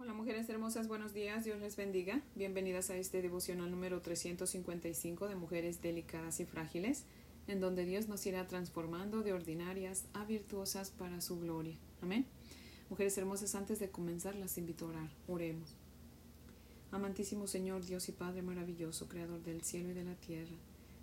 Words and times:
Hola 0.00 0.12
mujeres 0.12 0.48
hermosas, 0.48 0.88
buenos 0.88 1.14
días, 1.14 1.44
Dios 1.44 1.60
les 1.60 1.76
bendiga. 1.76 2.20
Bienvenidas 2.34 2.90
a 2.90 2.96
este 2.96 3.22
devocional 3.22 3.70
número 3.70 4.02
355 4.02 5.28
de 5.28 5.36
Mujeres 5.36 5.82
Delicadas 5.82 6.40
y 6.40 6.46
Frágiles, 6.46 7.04
en 7.46 7.60
donde 7.60 7.84
Dios 7.84 8.08
nos 8.08 8.26
irá 8.26 8.48
transformando 8.48 9.22
de 9.22 9.32
ordinarias 9.32 10.06
a 10.12 10.24
virtuosas 10.24 10.90
para 10.90 11.20
su 11.20 11.38
gloria. 11.38 11.76
Amén. 12.02 12.26
Mujeres 12.90 13.16
hermosas, 13.18 13.54
antes 13.54 13.78
de 13.78 13.88
comenzar 13.88 14.34
las 14.34 14.58
invito 14.58 14.86
a 14.86 14.88
orar. 14.88 15.10
Oremos. 15.28 15.76
Amantísimo 16.90 17.46
Señor, 17.46 17.86
Dios 17.86 18.08
y 18.08 18.12
Padre 18.12 18.42
maravilloso, 18.42 19.08
Creador 19.08 19.44
del 19.44 19.62
cielo 19.62 19.90
y 19.90 19.94
de 19.94 20.04
la 20.04 20.16
tierra, 20.16 20.56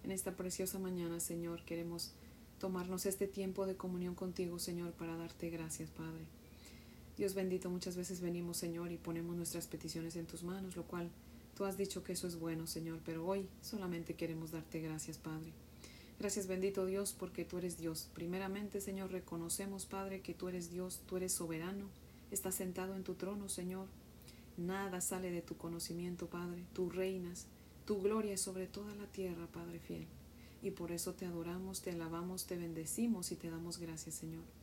en 0.03 0.11
esta 0.11 0.35
preciosa 0.35 0.79
mañana, 0.79 1.21
Señor, 1.21 1.63
queremos 1.63 2.11
tomarnos 2.59 3.05
este 3.05 3.27
tiempo 3.27 3.65
de 3.65 3.77
comunión 3.77 4.15
contigo, 4.15 4.59
Señor, 4.59 4.91
para 4.91 5.15
darte 5.15 5.49
gracias, 5.49 5.89
Padre 5.91 6.40
Dios 7.21 7.35
bendito, 7.35 7.69
muchas 7.69 7.95
veces 7.95 8.19
venimos, 8.19 8.57
Señor, 8.57 8.91
y 8.91 8.97
ponemos 8.97 9.35
nuestras 9.35 9.67
peticiones 9.67 10.15
en 10.15 10.25
tus 10.25 10.41
manos, 10.41 10.75
lo 10.75 10.85
cual 10.85 11.07
tú 11.55 11.65
has 11.65 11.77
dicho 11.77 12.03
que 12.03 12.13
eso 12.13 12.25
es 12.25 12.39
bueno, 12.39 12.65
Señor, 12.65 12.99
pero 13.05 13.27
hoy 13.27 13.47
solamente 13.61 14.15
queremos 14.15 14.49
darte 14.49 14.81
gracias, 14.81 15.19
Padre. 15.19 15.53
Gracias, 16.17 16.47
bendito 16.47 16.87
Dios, 16.87 17.13
porque 17.13 17.45
tú 17.45 17.59
eres 17.59 17.77
Dios. 17.77 18.09
Primeramente, 18.15 18.81
Señor, 18.81 19.11
reconocemos, 19.11 19.85
Padre, 19.85 20.21
que 20.21 20.33
tú 20.33 20.49
eres 20.49 20.71
Dios, 20.71 20.99
tú 21.05 21.15
eres 21.15 21.31
soberano, 21.31 21.85
estás 22.31 22.55
sentado 22.55 22.95
en 22.95 23.03
tu 23.03 23.13
trono, 23.13 23.49
Señor. 23.49 23.85
Nada 24.57 24.99
sale 24.99 25.29
de 25.29 25.43
tu 25.43 25.55
conocimiento, 25.57 26.25
Padre. 26.25 26.63
Tú 26.73 26.89
reinas, 26.89 27.45
tu 27.85 28.01
gloria 28.01 28.33
es 28.33 28.41
sobre 28.41 28.65
toda 28.65 28.95
la 28.95 29.05
tierra, 29.05 29.45
Padre 29.45 29.77
fiel. 29.77 30.07
Y 30.63 30.71
por 30.71 30.91
eso 30.91 31.13
te 31.13 31.27
adoramos, 31.27 31.83
te 31.83 31.91
alabamos, 31.91 32.47
te 32.47 32.57
bendecimos 32.57 33.31
y 33.31 33.35
te 33.35 33.51
damos 33.51 33.77
gracias, 33.77 34.15
Señor. 34.15 34.60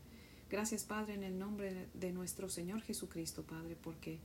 Gracias, 0.51 0.85
Padre, 0.85 1.15
en 1.15 1.25
el 1.25 1.39
nombre 1.39 1.89
de 1.95 2.13
nuestro 2.13 2.49
Señor 2.49 2.81
Jesucristo, 2.83 3.43
Padre, 3.43 3.77
porque 3.81 4.19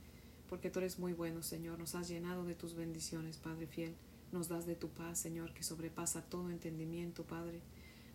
porque 0.48 0.70
tú 0.70 0.78
eres 0.78 0.98
muy 0.98 1.12
bueno, 1.12 1.42
Señor. 1.42 1.78
Nos 1.78 1.94
has 1.94 2.08
llenado 2.08 2.44
de 2.44 2.54
tus 2.54 2.74
bendiciones, 2.74 3.38
Padre 3.38 3.66
fiel. 3.66 3.94
Nos 4.32 4.48
das 4.48 4.66
de 4.66 4.74
tu 4.74 4.88
paz, 4.88 5.18
Señor, 5.18 5.52
que 5.54 5.62
sobrepasa 5.62 6.22
todo 6.22 6.50
entendimiento, 6.50 7.24
Padre. 7.24 7.60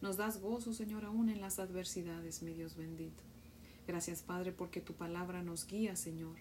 Nos 0.02 0.18
das 0.18 0.40
gozo, 0.40 0.74
Señor, 0.74 1.06
aún 1.06 1.30
en 1.30 1.42
las 1.42 1.60
adversidades, 1.60 2.42
mi 2.42 2.54
Dios 2.54 2.76
bendito. 2.76 3.24
Gracias, 3.88 4.22
Padre, 4.22 4.52
porque 4.52 4.82
tu 4.82 4.94
palabra 4.94 5.42
nos 5.44 5.68
guía, 5.68 5.96
Señor. 5.96 6.38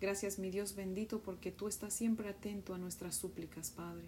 Gracias, 0.00 0.38
mi 0.38 0.50
Dios 0.50 0.74
bendito, 0.76 1.20
porque 1.20 1.50
tú 1.50 1.68
estás 1.68 1.94
siempre 1.94 2.28
atento 2.28 2.74
a 2.74 2.78
nuestras 2.78 3.16
súplicas, 3.16 3.70
Padre. 3.70 4.06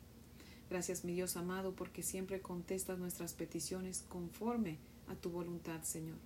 Gracias, 0.69 1.05
mi 1.05 1.15
Dios 1.15 1.37
amado, 1.37 1.75
porque 1.75 2.03
siempre 2.03 2.41
contestas 2.41 2.99
nuestras 2.99 3.35
peticiones 3.35 4.05
conforme 4.09 4.79
a 5.09 5.15
tu 5.15 5.31
voluntad, 5.31 5.83
Señor. 5.83 6.19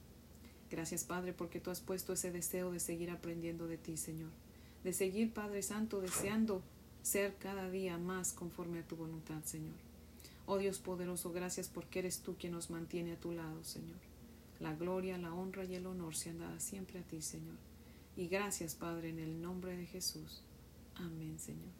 Gracias, 0.71 1.05
Padre, 1.05 1.33
porque 1.33 1.61
tú 1.61 1.71
has 1.71 1.81
puesto 1.81 2.13
ese 2.13 2.31
deseo 2.31 2.71
de 2.71 2.81
seguir 2.81 3.11
aprendiendo 3.11 3.67
de 3.67 3.79
ti, 3.79 3.97
Señor. 3.97 4.31
De 4.85 4.93
seguir, 4.93 5.33
Padre 5.33 5.63
Santo, 5.63 6.01
deseando 6.01 6.63
ser 7.03 7.35
cada 7.37 7.71
día 7.71 7.97
más 7.97 8.33
conforme 8.33 8.81
a 8.81 8.87
tu 8.87 8.97
voluntad, 8.97 9.43
Señor. 9.45 9.75
Oh 10.47 10.59
Dios 10.59 10.79
poderoso, 10.79 11.33
gracias 11.33 11.69
porque 11.69 11.99
eres 12.01 12.21
tú 12.21 12.37
quien 12.37 12.53
nos 12.53 12.71
mantiene 12.71 13.13
a 13.13 13.21
tu 13.21 13.33
lado, 13.33 13.65
Señor. 13.65 13.99
La 14.61 14.75
gloria, 14.75 15.19
la 15.19 15.33
honra 15.33 15.65
y 15.65 15.75
el 15.75 15.87
honor 15.87 16.15
sean 16.15 16.39
dadas 16.39 16.63
siempre 16.63 16.99
a 16.99 17.03
ti, 17.03 17.23
Señor. 17.23 17.57
Y 18.17 18.29
gracias, 18.29 18.75
Padre, 18.75 19.11
en 19.11 19.21
el 19.21 19.41
nombre 19.41 19.77
de 19.77 19.87
Jesús. 19.87 20.43
Amén, 20.97 21.39
Señor. 21.39 21.71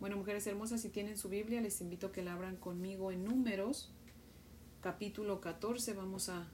Bueno, 0.00 0.16
mujeres 0.16 0.46
hermosas, 0.46 0.80
si 0.82 0.88
tienen 0.88 1.16
su 1.16 1.28
Biblia, 1.28 1.60
les 1.60 1.80
invito 1.80 2.08
a 2.08 2.12
que 2.12 2.22
la 2.22 2.32
abran 2.34 2.56
conmigo 2.56 3.12
en 3.12 3.24
Números, 3.24 3.90
capítulo 4.80 5.40
14. 5.40 5.94
Vamos 5.94 6.28
a 6.28 6.48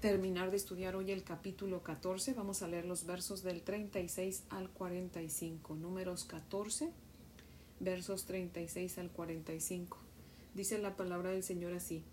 terminar 0.00 0.50
de 0.50 0.56
estudiar 0.56 0.94
hoy 0.94 1.10
el 1.10 1.24
capítulo 1.24 1.82
14. 1.82 2.34
Vamos 2.34 2.62
a 2.62 2.68
leer 2.68 2.84
los 2.84 3.04
versos 3.04 3.42
del 3.42 3.62
36 3.62 4.44
al 4.50 4.70
45. 4.70 5.74
Números 5.74 6.24
14, 6.24 6.90
versos 7.80 8.24
36 8.24 8.98
al 8.98 9.10
45. 9.10 9.98
Dice 10.54 10.78
la 10.78 10.96
palabra 10.96 11.30
del 11.30 11.42
Señor 11.42 11.72
así. 11.72 12.04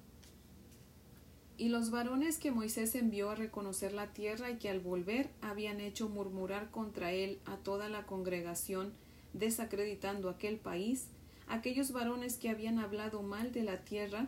Y 1.57 1.69
los 1.69 1.91
varones 1.91 2.37
que 2.37 2.51
Moisés 2.51 2.95
envió 2.95 3.29
a 3.29 3.35
reconocer 3.35 3.93
la 3.93 4.07
tierra 4.07 4.49
y 4.51 4.57
que 4.57 4.69
al 4.69 4.79
volver 4.79 5.29
habían 5.41 5.79
hecho 5.79 6.09
murmurar 6.09 6.71
contra 6.71 7.11
él 7.11 7.39
a 7.45 7.57
toda 7.57 7.87
la 7.87 8.05
congregación, 8.05 8.91
desacreditando 9.33 10.29
aquel 10.29 10.57
país, 10.57 11.07
aquellos 11.47 11.91
varones 11.91 12.37
que 12.37 12.49
habían 12.49 12.79
hablado 12.79 13.21
mal 13.21 13.51
de 13.53 13.63
la 13.63 13.77
tierra, 13.81 14.27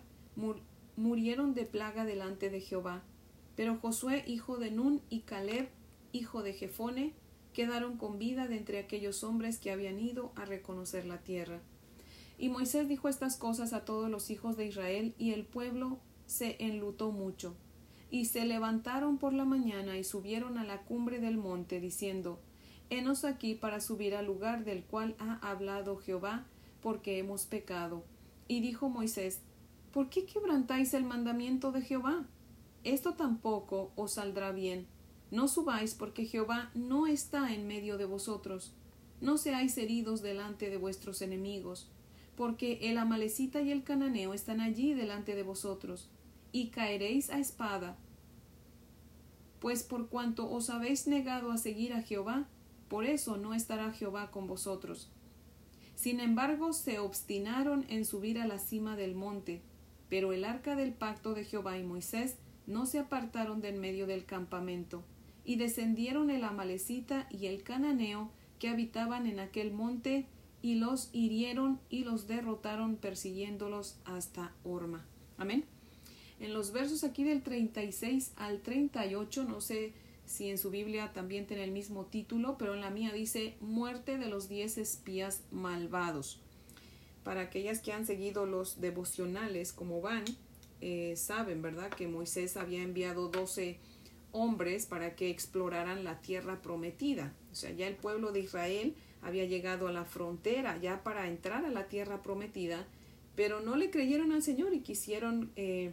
murieron 0.96 1.54
de 1.54 1.66
plaga 1.66 2.06
delante 2.06 2.50
de 2.50 2.62
Jehová 2.62 3.04
pero 3.58 3.76
Josué, 3.76 4.24
hijo 4.28 4.58
de 4.58 4.70
Nun, 4.70 5.02
y 5.10 5.22
Caleb, 5.22 5.68
hijo 6.14 6.44
de 6.44 6.54
Jefone, 6.54 7.14
quedaron 7.54 7.98
con 7.98 8.20
vida 8.20 8.48
de 8.48 8.56
entre 8.56 8.78
aquellos 8.78 9.24
hombres 9.24 9.58
que 9.58 9.72
habían 9.72 10.00
ido 10.00 10.32
a 10.36 10.46
reconocer 10.46 11.08
la 11.08 11.18
tierra. 11.24 11.60
Y 12.38 12.50
Moisés 12.50 12.88
dijo 12.88 13.10
estas 13.10 13.36
cosas 13.36 13.74
a 13.74 13.84
todos 13.84 14.12
los 14.12 14.30
hijos 14.30 14.58
de 14.58 14.68
Israel, 14.68 15.16
y 15.18 15.32
el 15.32 15.44
pueblo 15.44 15.98
se 16.28 16.56
enlutó 16.60 17.12
mucho. 17.12 17.56
Y 18.12 18.26
se 18.26 18.46
levantaron 18.46 19.18
por 19.18 19.34
la 19.34 19.44
mañana 19.44 19.98
y 19.98 20.04
subieron 20.04 20.60
a 20.60 20.64
la 20.64 20.84
cumbre 20.84 21.20
del 21.20 21.38
monte, 21.38 21.82
diciendo 21.82 22.40
Henos 22.92 23.26
aquí 23.26 23.56
para 23.56 23.82
subir 23.82 24.14
al 24.16 24.28
lugar 24.28 24.66
del 24.66 24.84
cual 24.84 25.16
ha 25.18 25.40
hablado 25.50 25.98
Jehová, 25.98 26.46
porque 26.80 27.18
hemos 27.18 27.48
pecado. 27.48 28.04
Y 28.48 28.62
dijo 28.62 28.88
Moisés 28.88 29.42
¿Por 29.92 30.10
qué 30.10 30.26
quebrantáis 30.26 30.94
el 30.94 31.06
mandamiento 31.06 31.72
de 31.72 31.82
Jehová? 31.82 32.28
Esto 32.94 33.14
tampoco 33.14 33.92
os 33.96 34.14
saldrá 34.14 34.52
bien. 34.52 34.88
No 35.30 35.48
subáis 35.48 35.94
porque 35.94 36.26
Jehová 36.26 36.72
no 36.74 37.08
está 37.08 37.54
en 37.54 37.68
medio 37.68 37.98
de 37.98 38.06
vosotros. 38.06 38.74
No 39.20 39.38
seáis 39.38 39.78
heridos 39.78 40.22
delante 40.22 40.70
de 40.70 40.78
vuestros 40.78 41.22
enemigos, 41.22 41.90
porque 42.36 42.80
el 42.84 42.98
amalecita 42.98 43.62
y 43.62 43.72
el 43.72 43.84
cananeo 43.84 44.34
están 44.34 44.62
allí 44.62 44.94
delante 44.94 45.36
de 45.36 45.44
vosotros, 45.44 46.10
y 46.52 46.70
caeréis 46.70 47.30
a 47.30 47.40
espada. 47.40 47.98
Pues 49.60 49.84
por 49.84 50.08
cuanto 50.08 50.50
os 50.50 50.70
habéis 50.70 51.08
negado 51.08 51.52
a 51.52 51.58
seguir 51.58 51.94
a 51.94 52.04
Jehová, 52.04 52.48
por 52.88 53.06
eso 53.06 53.38
no 53.38 53.54
estará 53.54 53.92
Jehová 53.92 54.32
con 54.32 54.48
vosotros. 54.48 55.10
Sin 55.96 56.20
embargo, 56.20 56.74
se 56.74 57.00
obstinaron 57.00 57.86
en 57.90 58.06
subir 58.06 58.40
a 58.40 58.48
la 58.48 58.60
cima 58.60 58.96
del 58.96 59.16
monte, 59.16 59.64
pero 60.10 60.32
el 60.32 60.46
arca 60.46 60.76
del 60.76 60.94
pacto 60.94 61.34
de 61.34 61.44
Jehová 61.44 61.78
y 61.80 61.84
Moisés 61.84 62.38
no 62.68 62.86
se 62.86 63.00
apartaron 63.00 63.62
del 63.62 63.80
medio 63.80 64.06
del 64.06 64.26
campamento, 64.26 65.04
y 65.44 65.56
descendieron 65.56 66.30
el 66.30 66.44
amalecita 66.44 67.28
y 67.32 67.48
el 67.48 67.64
cananeo 67.64 68.30
que 68.60 68.70
habitaban 68.70 69.26
en 69.26 69.40
aquel 69.40 69.72
monte, 69.72 70.28
y 70.62 70.76
los 70.76 71.10
hirieron 71.14 71.80
y 71.90 72.04
los 72.04 72.28
derrotaron 72.28 72.98
persiguiéndolos 72.98 73.98
hasta 74.06 74.54
Orma. 74.64 75.06
Amén. 75.38 75.66
En 76.40 76.54
los 76.54 76.72
versos 76.72 77.04
aquí 77.04 77.24
del 77.24 77.42
36 77.42 78.34
al 78.36 78.62
38, 78.62 79.44
no 79.44 79.62
sé 79.62 79.94
si 80.26 80.50
en 80.50 80.58
su 80.58 80.70
Biblia 80.70 81.14
también 81.14 81.48
tiene 81.48 81.64
el 81.64 81.72
mismo 81.72 82.06
título, 82.06 82.58
pero 82.58 82.74
en 82.76 82.82
la 82.82 82.90
mía 82.90 83.12
dice 83.14 83.56
muerte 83.62 84.18
de 84.18 84.28
los 84.28 84.50
diez 84.50 84.78
espías 84.78 85.44
malvados. 85.52 86.42
Para 87.24 87.42
aquellas 87.42 87.80
que 87.80 87.94
han 87.94 88.06
seguido 88.06 88.46
los 88.46 88.82
devocionales 88.82 89.74
como 89.74 90.02
van, 90.02 90.26
eh, 90.82 91.16
saben, 91.16 91.62
¿verdad?, 91.62 91.90
que 91.90 92.08
Moisés 92.08 92.58
había 92.58 92.84
enviado 92.84 93.30
doce 93.30 93.80
hombres 94.32 94.86
para 94.86 95.16
que 95.16 95.30
exploraran 95.30 96.04
la 96.04 96.22
tierra 96.22 96.62
prometida. 96.62 97.34
O 97.52 97.56
sea, 97.56 97.72
ya 97.72 97.88
el 97.88 97.96
pueblo 97.96 98.32
de 98.32 98.42
Israel 98.42 98.96
había 99.22 99.46
llegado 99.46 99.88
a 99.88 99.92
la 99.92 100.06
frontera 100.06 100.78
ya 100.78 101.04
para 101.04 101.28
entrar 101.28 101.66
a 101.66 101.72
la 101.72 101.88
tierra 101.88 102.22
prometida, 102.22 102.86
pero 103.36 103.62
no 103.62 103.76
le 103.76 103.90
creyeron 103.90 104.32
al 104.32 104.44
Señor 104.44 104.74
y 104.74 104.82
quisieron 104.82 105.52
eh, 105.56 105.92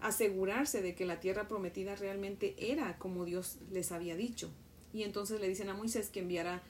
asegurarse 0.00 0.82
de 0.82 0.94
que 0.94 1.06
la 1.06 1.20
tierra 1.20 1.48
prometida 1.48 1.96
realmente 1.96 2.54
era 2.58 2.98
como 2.98 3.24
Dios 3.24 3.58
les 3.70 3.92
había 3.92 4.16
dicho. 4.16 4.50
Y 4.92 5.02
entonces 5.02 5.40
le 5.40 5.48
dicen 5.48 5.68
a 5.68 5.74
Moisés 5.74 6.08
que 6.08 6.20
enviara 6.20 6.62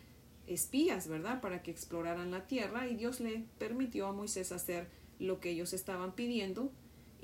espías, 0.47 1.09
¿verdad?, 1.09 1.41
para 1.41 1.63
que 1.63 1.71
exploraran 1.71 2.31
la 2.31 2.47
tierra 2.47 2.89
y 2.89 2.97
Dios 2.97 3.21
le 3.21 3.45
permitió 3.59 4.07
a 4.07 4.13
Moisés 4.13 4.53
hacer 4.53 4.89
lo 5.19 5.41
que 5.41 5.51
ellos 5.51 5.73
estaban 5.73 6.15
pidiendo 6.15 6.71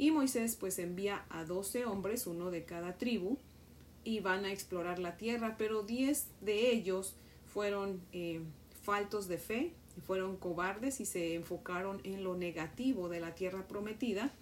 y 0.00 0.12
Moisés 0.12 0.56
pues 0.56 0.78
envía 0.78 1.26
a 1.28 1.44
doce 1.44 1.84
hombres, 1.84 2.26
uno 2.26 2.50
de 2.50 2.64
cada 2.64 2.96
tribu, 2.96 3.36
y 4.02 4.20
van 4.20 4.46
a 4.46 4.50
explorar 4.50 4.98
la 4.98 5.18
tierra, 5.18 5.56
pero 5.58 5.82
diez 5.82 6.28
de 6.40 6.72
ellos 6.72 7.14
fueron 7.52 8.00
eh, 8.14 8.40
faltos 8.82 9.28
de 9.28 9.36
fe, 9.36 9.74
fueron 10.06 10.38
cobardes 10.38 11.00
y 11.00 11.04
se 11.04 11.34
enfocaron 11.34 12.00
en 12.04 12.24
lo 12.24 12.34
negativo 12.34 13.10
de 13.10 13.20
la 13.20 13.34
tierra 13.34 13.68
prometida 13.68 14.32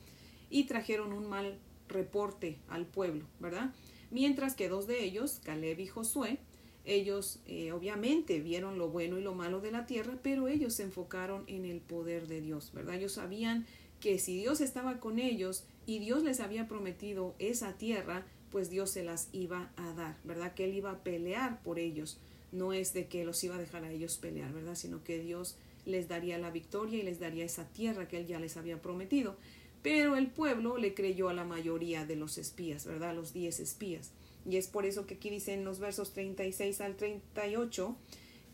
y 0.49 0.64
trajeron 0.64 1.12
un 1.12 1.28
mal 1.28 1.58
reporte 1.88 2.56
al 2.69 2.87
pueblo, 2.87 3.25
¿verdad? 3.40 3.75
Mientras 4.12 4.55
que 4.55 4.69
dos 4.69 4.87
de 4.87 5.02
ellos, 5.02 5.40
Caleb 5.43 5.81
y 5.81 5.88
Josué, 5.88 6.38
ellos 6.84 7.40
eh, 7.46 7.72
obviamente 7.72 8.38
vieron 8.38 8.78
lo 8.78 8.90
bueno 8.90 9.19
y 9.19 9.22
lo 9.22 9.34
malo 9.34 9.60
de 9.60 9.72
la 9.72 9.87
tierra, 9.87 10.20
pero 10.22 10.46
ellos 10.46 10.75
se 10.75 10.84
enfocaron 10.84 11.43
en 11.49 11.64
el 11.64 11.81
poder 11.81 12.28
de 12.28 12.40
Dios, 12.40 12.70
¿verdad? 12.72 12.94
Ellos 12.94 13.14
sabían 13.14 13.66
que 14.00 14.19
si 14.19 14.37
Dios 14.37 14.61
estaba 14.61 15.00
con 15.00 15.19
ellos 15.19 15.65
y 15.87 15.99
Dios 15.99 16.23
les 16.23 16.41
había 16.41 16.69
prometido 16.69 17.35
esa 17.39 17.73
tierra, 17.75 18.27
pues 18.50 18.71
Dios 18.71 18.91
se 18.91 19.05
las 19.05 19.29
iba 19.33 19.71
a 19.77 19.93
dar, 19.93 20.17
¿verdad? 20.25 20.55
Que 20.55 20.65
Él 20.65 20.75
iba 20.75 20.91
a 20.91 21.03
pelear 21.03 21.62
por 21.62 21.79
ellos. 21.79 22.19
no 22.50 22.73
es 22.73 22.95
de 22.95 23.09
que 23.09 23.27
los 23.27 23.45
iba 23.45 23.56
a 23.56 23.59
dejar 23.59 23.85
a 23.85 23.93
ellos 23.93 24.17
pelear, 24.17 24.55
¿verdad? 24.55 24.75
Sino 24.75 25.05
que 25.05 25.19
Dios 25.19 25.56
les 25.85 26.09
daría 26.09 26.39
la 26.39 26.50
victoria 26.50 26.99
y 26.99 27.03
les 27.03 27.21
daría 27.21 27.45
esa 27.45 27.69
tierra 27.69 28.09
que 28.09 28.19
él 28.19 28.27
ya 28.27 28.41
les 28.41 28.56
había 28.56 28.81
prometido. 28.81 29.37
Pero 29.83 30.17
el 30.17 30.29
pueblo 30.29 30.77
le 30.77 30.94
creyó 30.94 31.29
a 31.29 31.35
la 31.35 31.44
mayoría 31.44 32.05
de 32.05 32.17
los 32.17 32.39
espías, 32.39 32.87
¿verdad? 32.87 33.15
Los 33.15 33.33
diez 33.33 33.61
espías. 33.61 34.12
Y 34.49 34.56
es 34.56 34.67
por 34.67 34.87
eso 34.87 35.06
que 35.06 35.15
aquí 35.15 35.31
dice 35.31 35.55
en 35.55 35.65
los 35.65 35.79
versos 35.79 36.12
36 36.12 36.81
al 36.81 36.97
38 36.97 37.97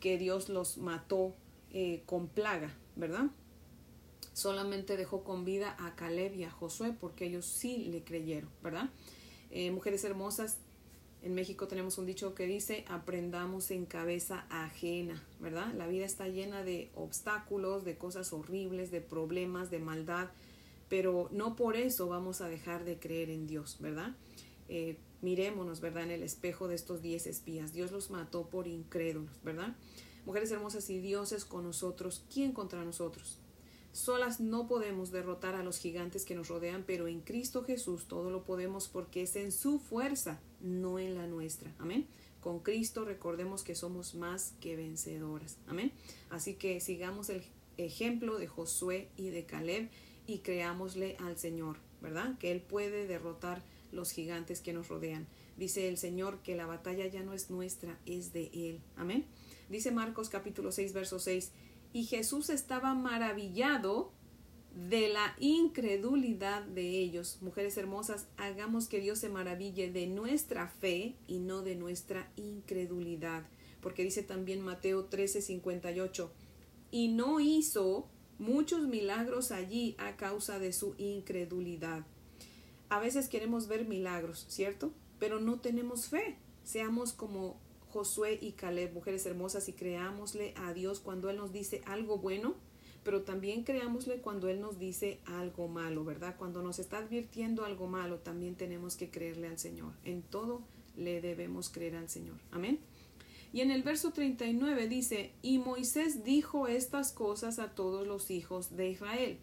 que 0.01 0.19
Dios 0.19 0.49
los 0.49 0.79
mató 0.79 1.35
eh, 1.73 2.03
con 2.07 2.29
plaga, 2.29 2.75
¿verdad? 2.97 3.27
Solamente 4.35 4.99
dejó 4.99 5.25
con 5.25 5.47
vida 5.47 5.75
a 5.79 5.95
Caleb 5.95 6.35
y 6.35 6.45
a 6.45 6.51
Josué 6.51 6.95
porque 7.01 7.25
ellos 7.25 7.47
sí 7.47 7.87
le 7.87 8.05
creyeron, 8.05 8.51
¿verdad? 8.63 8.91
Eh, 9.51 9.71
mujeres 9.71 10.05
hermosas, 10.05 10.59
en 11.23 11.35
México 11.35 11.69
tenemos 11.69 11.97
un 11.97 12.05
dicho 12.05 12.35
que 12.35 12.47
dice, 12.47 12.85
aprendamos 12.87 13.71
en 13.71 13.87
cabeza 13.87 14.45
ajena, 14.51 15.23
¿verdad? 15.41 15.73
La 15.73 15.87
vida 15.87 16.05
está 16.05 16.29
llena 16.29 16.63
de 16.63 16.91
obstáculos, 16.95 17.83
de 17.85 17.97
cosas 17.97 18.35
horribles, 18.35 18.91
de 18.91 19.01
problemas, 19.01 19.71
de 19.71 19.79
maldad, 19.79 20.29
pero 20.91 21.31
no 21.33 21.57
por 21.57 21.77
eso 21.77 22.09
vamos 22.09 22.43
a 22.43 22.49
dejar 22.49 22.85
de 22.85 22.99
creer 22.99 23.31
en 23.31 23.47
Dios, 23.47 23.79
¿verdad? 23.81 24.15
Eh, 24.69 24.99
mirémonos, 25.23 25.81
¿verdad? 25.81 26.03
En 26.03 26.11
el 26.11 26.23
espejo 26.23 26.69
de 26.69 26.75
estos 26.75 27.01
diez 27.01 27.27
espías. 27.27 27.73
Dios 27.73 27.91
los 27.91 28.11
mató 28.11 28.51
por 28.51 28.67
incrédulos, 28.67 29.43
¿verdad? 29.43 29.75
Mujeres 30.27 30.51
hermosas, 30.51 30.85
si 30.85 30.99
Dios 30.99 31.33
es 31.33 31.47
con 31.47 31.65
nosotros, 31.65 32.23
¿quién 32.31 32.53
contra 32.53 32.85
nosotros? 32.85 33.39
Solas 33.95 34.41
no 34.41 34.67
podemos 34.67 35.13
derrotar 35.13 35.55
a 35.55 35.63
los 35.63 35.79
gigantes 35.79 36.25
que 36.25 36.35
nos 36.35 36.49
rodean, 36.49 36.83
pero 36.85 37.07
en 37.07 37.21
Cristo 37.21 37.63
Jesús 37.63 38.07
todo 38.09 38.29
lo 38.33 38.43
podemos 38.43 38.89
porque 38.89 39.23
es 39.23 39.37
en 39.37 39.53
su 39.53 39.79
fuerza, 39.79 40.41
no 40.61 40.99
en 40.99 41.15
la 41.15 41.29
nuestra. 41.29 41.73
Amén. 41.79 42.09
Con 42.41 42.59
Cristo 42.59 43.05
recordemos 43.05 43.63
que 43.63 43.77
somos 43.77 44.17
más 44.17 44.53
que 44.61 44.75
vencedoras. 44.75 45.59
Amén. 45.69 45.93
Así 46.29 46.55
que 46.55 46.81
sigamos 46.81 47.29
el 47.31 47.45
ejemplo 47.77 48.37
de 48.37 48.49
Josué 48.49 49.11
y 49.17 49.31
de 49.31 49.45
Caleb 49.45 49.89
y 50.27 50.39
creámosle 50.39 51.17
al 51.21 51.39
Señor, 51.39 51.77
¿verdad? 52.03 52.37
Que 52.39 52.51
Él 52.51 52.63
puede 52.63 53.07
derrotar 53.07 53.63
los 53.93 54.11
gigantes 54.11 54.61
que 54.61 54.73
nos 54.73 54.89
rodean. 54.89 55.29
Dice 55.57 55.89
el 55.89 55.99
Señor 55.99 56.41
que 56.43 56.57
la 56.57 56.67
batalla 56.67 57.07
ya 57.07 57.23
no 57.23 57.33
es 57.33 57.49
nuestra, 57.49 57.97
es 58.07 58.33
de 58.33 58.51
Él. 58.55 58.81
Amén. 58.97 59.25
Dice 59.69 59.93
Marcos 59.93 60.31
capítulo 60.31 60.73
6, 60.73 60.93
verso 60.93 61.21
6 61.21 61.53
y 61.95 62.05
Jesús 62.07 62.51
estaba 62.51 62.93
maravillado 62.93 64.11
de 64.75 65.09
la 65.09 65.37
incredulidad 65.39 66.63
de 66.63 66.99
ellos. 66.99 67.39
Mujeres 67.41 67.77
hermosas, 67.77 68.27
hagamos 68.37 68.89
que 68.89 69.01
Dios 69.01 69.21
se 69.21 69.29
maraville 69.29 69.93
de 69.93 70.09
nuestra 70.09 70.67
fe 70.67 71.15
y 71.29 71.39
no 71.39 71.63
de 71.63 71.77
nuestra 71.77 72.29
incredulidad. 72.35 73.45
Porque 73.81 74.03
dice 74.03 74.25
también 74.25 74.61
Mateo 74.61 75.05
13, 75.05 75.41
58, 75.41 76.33
y 76.91 77.09
no 77.09 77.39
hizo 77.39 78.09
muchos 78.41 78.89
milagros 78.89 79.53
allí 79.53 79.95
a 79.99 80.17
causa 80.17 80.59
de 80.59 80.73
su 80.73 80.97
incredulidad. 80.99 82.05
A 82.89 82.99
veces 82.99 83.29
queremos 83.29 83.69
ver 83.69 83.87
milagros, 83.87 84.47
¿cierto? 84.49 84.91
Pero 85.21 85.39
no 85.39 85.61
tenemos 85.61 86.09
fe. 86.09 86.39
Seamos 86.65 87.13
como 87.13 87.61
Josué 87.95 88.41
y 88.43 88.53
Caleb, 88.53 88.93
mujeres 88.93 89.25
hermosas, 89.25 89.69
y 89.69 89.73
creámosle 89.73 90.53
a 90.57 90.75
Dios 90.75 90.99
cuando 90.99 91.31
Él 91.31 91.37
nos 91.37 91.53
dice 91.53 91.81
algo 91.87 92.19
bueno, 92.19 92.57
pero 93.05 93.23
también 93.23 93.63
creámosle 93.63 94.17
cuando 94.17 94.49
Él 94.49 94.61
nos 94.61 94.81
dice 94.81 95.21
algo 95.27 95.69
malo, 95.69 96.05
¿verdad? 96.05 96.35
Cuando 96.37 96.61
nos 96.61 96.81
está 96.81 96.99
advirtiendo 96.99 97.65
algo 97.65 97.87
malo, 97.87 98.19
también 98.19 98.57
tenemos 98.57 98.97
que 98.97 99.11
creerle 99.11 99.47
al 99.47 99.61
Señor. 99.61 99.93
En 100.05 100.23
todo 100.23 100.63
le 100.97 101.21
debemos 101.21 101.71
creer 101.71 101.95
al 101.95 102.09
Señor. 102.09 102.35
Amén. 102.51 102.81
Y 103.53 103.61
en 103.61 103.71
el 103.71 103.85
verso 103.85 104.11
39 104.11 104.89
dice, 104.89 105.31
y 105.41 105.59
Moisés 105.59 106.25
dijo 106.25 106.67
estas 106.67 107.13
cosas 107.13 107.61
a 107.61 107.77
todos 107.77 108.09
los 108.09 108.33
hijos 108.33 108.77
de 108.77 108.91
Israel. 108.91 109.39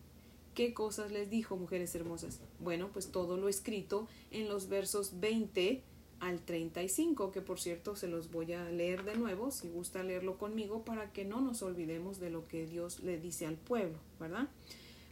¿Qué 0.56 0.74
cosas 0.74 1.10
les 1.14 1.30
dijo, 1.30 1.56
mujeres 1.56 1.96
hermosas? 1.96 2.42
Bueno, 2.60 2.90
pues 2.92 3.14
todo 3.14 3.38
lo 3.38 3.48
escrito 3.48 4.10
en 4.32 4.50
los 4.50 4.68
versos 4.68 5.22
20 5.22 5.82
al 6.22 6.40
35, 6.40 7.32
que 7.32 7.42
por 7.42 7.60
cierto 7.60 7.96
se 7.96 8.08
los 8.08 8.32
voy 8.32 8.54
a 8.54 8.64
leer 8.66 9.04
de 9.04 9.16
nuevo, 9.16 9.50
si 9.50 9.68
gusta 9.68 10.04
leerlo 10.04 10.38
conmigo, 10.38 10.86
para 10.86 11.12
que 11.12 11.26
no 11.26 11.42
nos 11.42 11.64
olvidemos 11.64 12.20
de 12.20 12.30
lo 12.30 12.48
que 12.48 12.68
Dios 12.68 13.00
le 13.00 13.20
dice 13.20 13.48
al 13.48 13.56
pueblo, 13.56 13.98
¿verdad? 14.20 14.48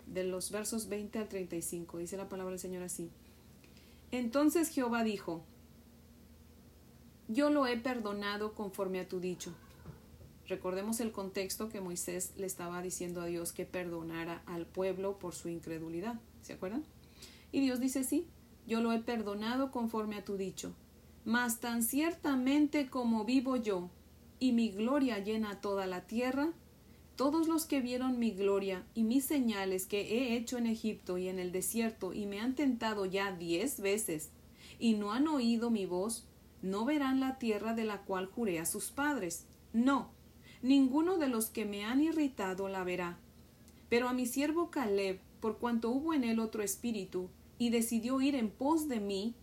De 0.06 0.23
los 0.23 0.51
versos 0.51 0.88
20 0.88 1.17
al 1.17 1.27
35, 1.27 1.97
dice 1.97 2.15
la 2.15 2.29
palabra 2.29 2.51
del 2.51 2.59
Señor 2.59 2.83
así. 2.83 3.09
Entonces 4.11 4.69
Jehová 4.69 5.03
dijo, 5.03 5.44
yo 7.27 7.50
lo 7.50 7.65
he 7.65 7.77
perdonado 7.77 8.53
conforme 8.53 9.00
a 9.00 9.07
tu 9.07 9.19
dicho. 9.19 9.51
Recordemos 10.47 11.00
el 11.00 11.11
contexto 11.11 11.69
que 11.69 11.81
Moisés 11.81 12.33
le 12.38 12.45
estaba 12.45 12.83
diciendo 12.83 13.21
a 13.21 13.25
Dios 13.25 13.51
que 13.51 13.65
perdonara 13.65 14.44
al 14.45 14.67
pueblo 14.67 15.17
por 15.17 15.33
su 15.33 15.50
incredulidad, 15.50 16.19
¿se 16.44 16.53
acuerdan? 16.53 16.83
Y 17.51 17.61
Dios 17.61 17.79
dice, 17.79 18.03
sí, 18.03 18.27
yo 18.67 18.79
lo 18.79 18.94
he 18.94 19.00
perdonado 19.00 19.71
conforme 19.71 20.15
a 20.15 20.23
tu 20.23 20.38
dicho 20.38 20.71
mas 21.25 21.60
tan 21.60 21.83
ciertamente 21.83 22.89
como 22.89 23.25
vivo 23.25 23.56
yo, 23.56 23.89
y 24.39 24.51
mi 24.54 24.69
gloria 24.69 25.19
llena 25.19 25.62
toda 25.62 25.86
la 25.88 26.07
tierra, 26.07 26.54
todos 27.16 27.48
los 27.48 27.66
que 27.66 27.81
vieron 27.81 28.18
mi 28.18 28.31
gloria 28.31 28.86
y 28.95 29.04
mis 29.04 29.25
señales 29.25 29.86
que 29.86 30.01
he 30.01 30.38
hecho 30.38 30.57
en 30.57 30.68
Egipto 30.68 31.18
y 31.18 31.27
en 31.27 31.38
el 31.38 31.51
desierto 31.51 32.13
y 32.13 32.25
me 32.25 32.39
han 32.39 32.56
tentado 32.56 33.06
ya 33.06 33.33
diez 33.33 33.81
veces, 33.81 34.31
y 34.80 34.94
no 34.94 35.12
han 35.12 35.27
oído 35.27 35.69
mi 35.69 35.86
voz, 35.86 36.25
no 36.62 36.86
verán 36.86 37.19
la 37.19 37.38
tierra 37.38 37.74
de 37.74 37.83
la 37.83 38.01
cual 38.04 38.25
juré 38.25 38.60
a 38.60 38.66
sus 38.66 38.92
padres. 38.92 39.45
No, 39.74 40.12
ninguno 40.62 41.18
de 41.18 41.27
los 41.27 41.50
que 41.50 41.66
me 41.66 41.83
han 41.83 42.01
irritado 42.01 42.69
la 42.69 42.83
verá. 42.83 43.18
Pero 43.89 44.07
a 44.07 44.13
mi 44.13 44.25
siervo 44.25 44.69
Caleb, 44.69 45.19
por 45.39 45.57
cuanto 45.57 45.89
hubo 45.89 46.13
en 46.13 46.24
él 46.24 46.39
otro 46.39 46.63
espíritu, 46.63 47.30
y 47.57 47.69
decidió 47.69 48.21
ir 48.21 48.36
en 48.36 48.50
pos 48.50 48.88
de 48.88 49.00
mí, 49.00 49.36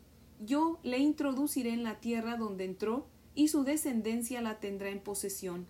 yo 0.45 0.79
le 0.83 0.99
introduciré 0.99 1.73
en 1.73 1.83
la 1.83 2.01
tierra 2.01 2.37
donde 2.37 2.65
entró, 2.65 3.07
y 3.35 3.49
su 3.49 3.65
descendencia 3.65 4.41
la 4.41 4.61
tendrá 4.61 4.89
en 4.89 5.01
posesión. 5.01 5.67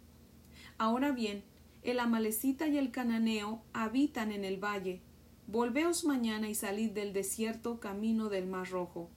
Ahora 0.78 1.10
bien, 1.10 1.42
el 1.82 2.00
amalecita 2.00 2.68
y 2.68 2.78
el 2.78 2.90
cananeo 2.90 3.62
habitan 3.72 4.32
en 4.32 4.44
el 4.44 4.62
valle. 4.62 5.00
Volveos 5.46 6.04
mañana 6.04 6.48
y 6.48 6.54
salid 6.54 6.90
del 6.90 7.12
desierto 7.12 7.80
camino 7.80 8.28
del 8.28 8.46
mar 8.46 8.68
rojo. 8.70 9.08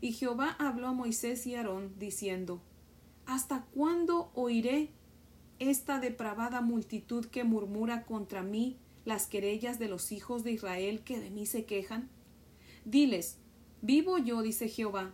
Y 0.00 0.12
Jehová 0.12 0.56
habló 0.58 0.88
a 0.88 0.92
Moisés 0.92 1.46
y 1.46 1.54
Aarón, 1.54 1.94
diciendo 1.98 2.60
¿Hasta 3.26 3.64
cuándo 3.74 4.30
oiré 4.34 4.90
esta 5.58 5.98
depravada 5.98 6.60
multitud 6.60 7.26
que 7.26 7.44
murmura 7.44 8.04
contra 8.04 8.42
mí 8.42 8.78
las 9.04 9.26
querellas 9.26 9.78
de 9.78 9.88
los 9.88 10.12
hijos 10.12 10.44
de 10.44 10.52
Israel 10.52 11.02
que 11.02 11.20
de 11.20 11.30
mí 11.30 11.46
se 11.46 11.64
quejan? 11.64 12.08
Diles 12.84 13.38
Vivo 13.80 14.18
yo, 14.18 14.42
dice 14.42 14.68
Jehová, 14.68 15.12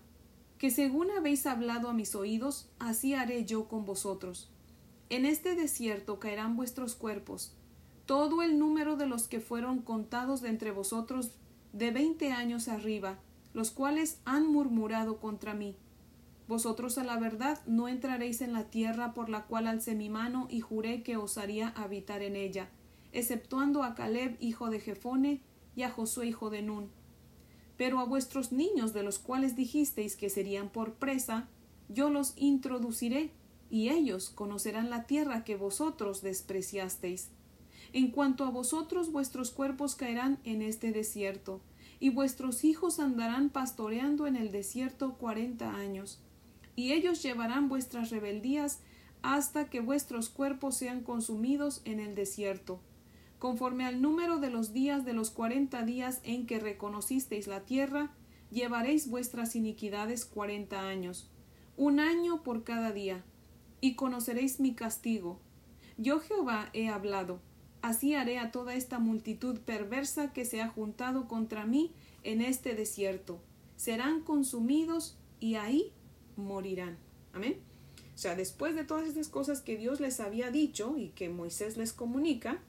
que 0.57 0.71
según 0.71 1.11
habéis 1.11 1.45
hablado 1.45 1.91
a 1.91 1.93
mis 1.93 2.15
oídos, 2.15 2.71
así 2.79 3.13
haré 3.13 3.45
yo 3.45 3.69
con 3.69 3.85
vosotros. 3.85 4.51
En 5.11 5.27
este 5.27 5.55
desierto 5.55 6.19
caerán 6.19 6.57
vuestros 6.57 6.95
cuerpos, 6.95 7.55
todo 8.07 8.41
el 8.41 8.59
número 8.59 8.97
de 8.97 9.07
los 9.07 9.29
que 9.29 9.41
fueron 9.41 9.83
contados 9.83 10.41
de 10.41 10.49
entre 10.49 10.71
vosotros 10.71 11.33
de 11.75 11.91
veinte 11.91 12.33
años 12.33 12.69
arriba, 12.69 13.19
los 13.53 13.71
cuales 13.71 14.21
han 14.25 14.47
murmurado 14.47 15.21
contra 15.21 15.53
mí. 15.53 15.77
Vosotros 16.49 16.97
a 16.97 17.05
la 17.05 17.19
verdad 17.19 17.61
no 17.67 17.87
entraréis 17.87 18.41
en 18.41 18.55
la 18.55 18.71
tierra 18.71 19.13
por 19.13 19.29
la 19.29 19.45
cual 19.45 19.67
alcé 19.67 19.95
mi 19.95 20.09
mano 20.09 20.47
y 20.49 20.61
juré 20.61 21.03
que 21.03 21.19
os 21.19 21.37
haría 21.37 21.69
habitar 21.69 22.23
en 22.23 22.35
ella, 22.35 22.71
exceptuando 23.13 23.83
a 23.83 23.95
Caleb 23.95 24.39
hijo 24.41 24.71
de 24.71 24.81
Jefone 24.81 25.43
y 25.77 25.83
a 25.83 25.91
Josué 25.91 26.29
hijo 26.29 26.49
de 26.49 26.63
Nun 26.63 27.04
pero 27.77 27.99
a 27.99 28.05
vuestros 28.05 28.53
niños 28.53 28.93
de 28.93 29.03
los 29.03 29.19
cuales 29.19 29.57
dijisteis 29.57 30.17
que 30.17 30.31
serían 30.31 30.69
por 30.69 30.95
presa, 30.95 31.49
yo 31.89 32.11
los 32.11 32.35
introduciré, 32.37 33.31
y 33.71 33.89
ellos 33.89 34.31
conocerán 34.31 34.91
la 34.91 35.05
tierra 35.05 35.45
que 35.45 35.57
vosotros 35.57 36.23
despreciasteis. 36.23 37.31
En 37.93 38.11
cuanto 38.11 38.45
a 38.45 38.51
vosotros, 38.51 39.11
vuestros 39.11 39.51
cuerpos 39.51 39.95
caerán 39.95 40.39
en 40.45 40.63
este 40.63 40.93
desierto, 40.93 41.61
y 41.99 42.11
vuestros 42.11 42.65
hijos 42.65 43.01
andarán 43.01 43.51
pastoreando 43.51 44.27
en 44.27 44.37
el 44.37 44.53
desierto 44.53 45.15
cuarenta 45.15 45.75
años, 45.75 46.21
y 46.77 46.93
ellos 46.93 47.23
llevarán 47.23 47.69
vuestras 47.69 48.11
rebeldías 48.11 48.81
hasta 49.23 49.71
que 49.71 49.81
vuestros 49.81 50.29
cuerpos 50.29 50.77
sean 50.77 51.03
consumidos 51.03 51.81
en 51.85 51.99
el 51.99 52.15
desierto 52.15 52.81
Conforme 53.45 53.85
al 53.85 54.01
número 54.01 54.39
de 54.39 54.49
los 54.49 54.73
días 54.73 55.05
de 55.05 55.13
los 55.13 55.29
cuarenta 55.29 55.83
días 55.83 56.21
en 56.23 56.47
que 56.47 56.59
reconocisteis 56.59 57.47
la 57.47 57.61
tierra, 57.61 58.11
llevaréis 58.51 59.11
vuestras 59.11 59.55
iniquidades 59.55 60.25
cuarenta 60.25 60.89
años, 60.89 61.29
un 61.77 62.01
año 62.01 62.43
por 62.43 62.65
cada 62.65 62.91
día, 62.91 63.23
y 63.83 63.97
conoceréis 63.97 64.61
mi 64.61 64.73
castigo. 64.75 65.41
Yo 65.99 66.21
Jehová 66.21 66.71
he 66.73 66.89
hablado, 66.89 67.39
así 67.83 68.15
haré 68.15 68.39
a 68.39 68.51
toda 68.51 68.77
esta 68.77 68.99
multitud 68.99 69.59
perversa 69.59 70.33
que 70.33 70.47
se 70.47 70.63
ha 70.63 70.71
juntado 70.71 71.29
contra 71.29 71.67
mí 71.67 71.93
en 72.23 72.41
este 72.41 72.75
desierto. 72.75 73.43
Serán 73.77 74.23
consumidos 74.23 75.19
y 75.39 75.57
ahí 75.57 75.93
morirán. 76.37 76.97
Amén. 77.35 77.59
O 78.15 78.17
sea, 78.17 78.37
después 78.37 78.75
de 78.75 78.85
todas 78.85 79.07
estas 79.07 79.29
cosas 79.29 79.61
que 79.61 79.77
Dios 79.77 80.01
les 80.01 80.19
había 80.21 80.51
dicho 80.51 80.97
y 80.97 81.09
que 81.11 81.29
Moisés 81.29 81.77
les 81.77 81.93
comunica, 81.93 82.63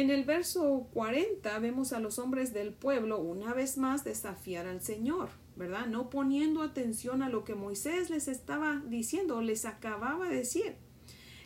en 0.00 0.10
el 0.10 0.22
verso 0.22 0.86
40 0.92 1.58
vemos 1.58 1.92
a 1.92 1.98
los 1.98 2.20
hombres 2.20 2.52
del 2.52 2.72
pueblo 2.72 3.18
una 3.18 3.52
vez 3.52 3.76
más 3.78 4.04
desafiar 4.04 4.68
al 4.68 4.80
Señor, 4.80 5.30
¿verdad? 5.56 5.86
No 5.86 6.08
poniendo 6.08 6.62
atención 6.62 7.20
a 7.20 7.28
lo 7.28 7.42
que 7.42 7.56
Moisés 7.56 8.08
les 8.08 8.28
estaba 8.28 8.80
diciendo, 8.86 9.42
les 9.42 9.64
acababa 9.64 10.28
de 10.28 10.36
decir. 10.36 10.76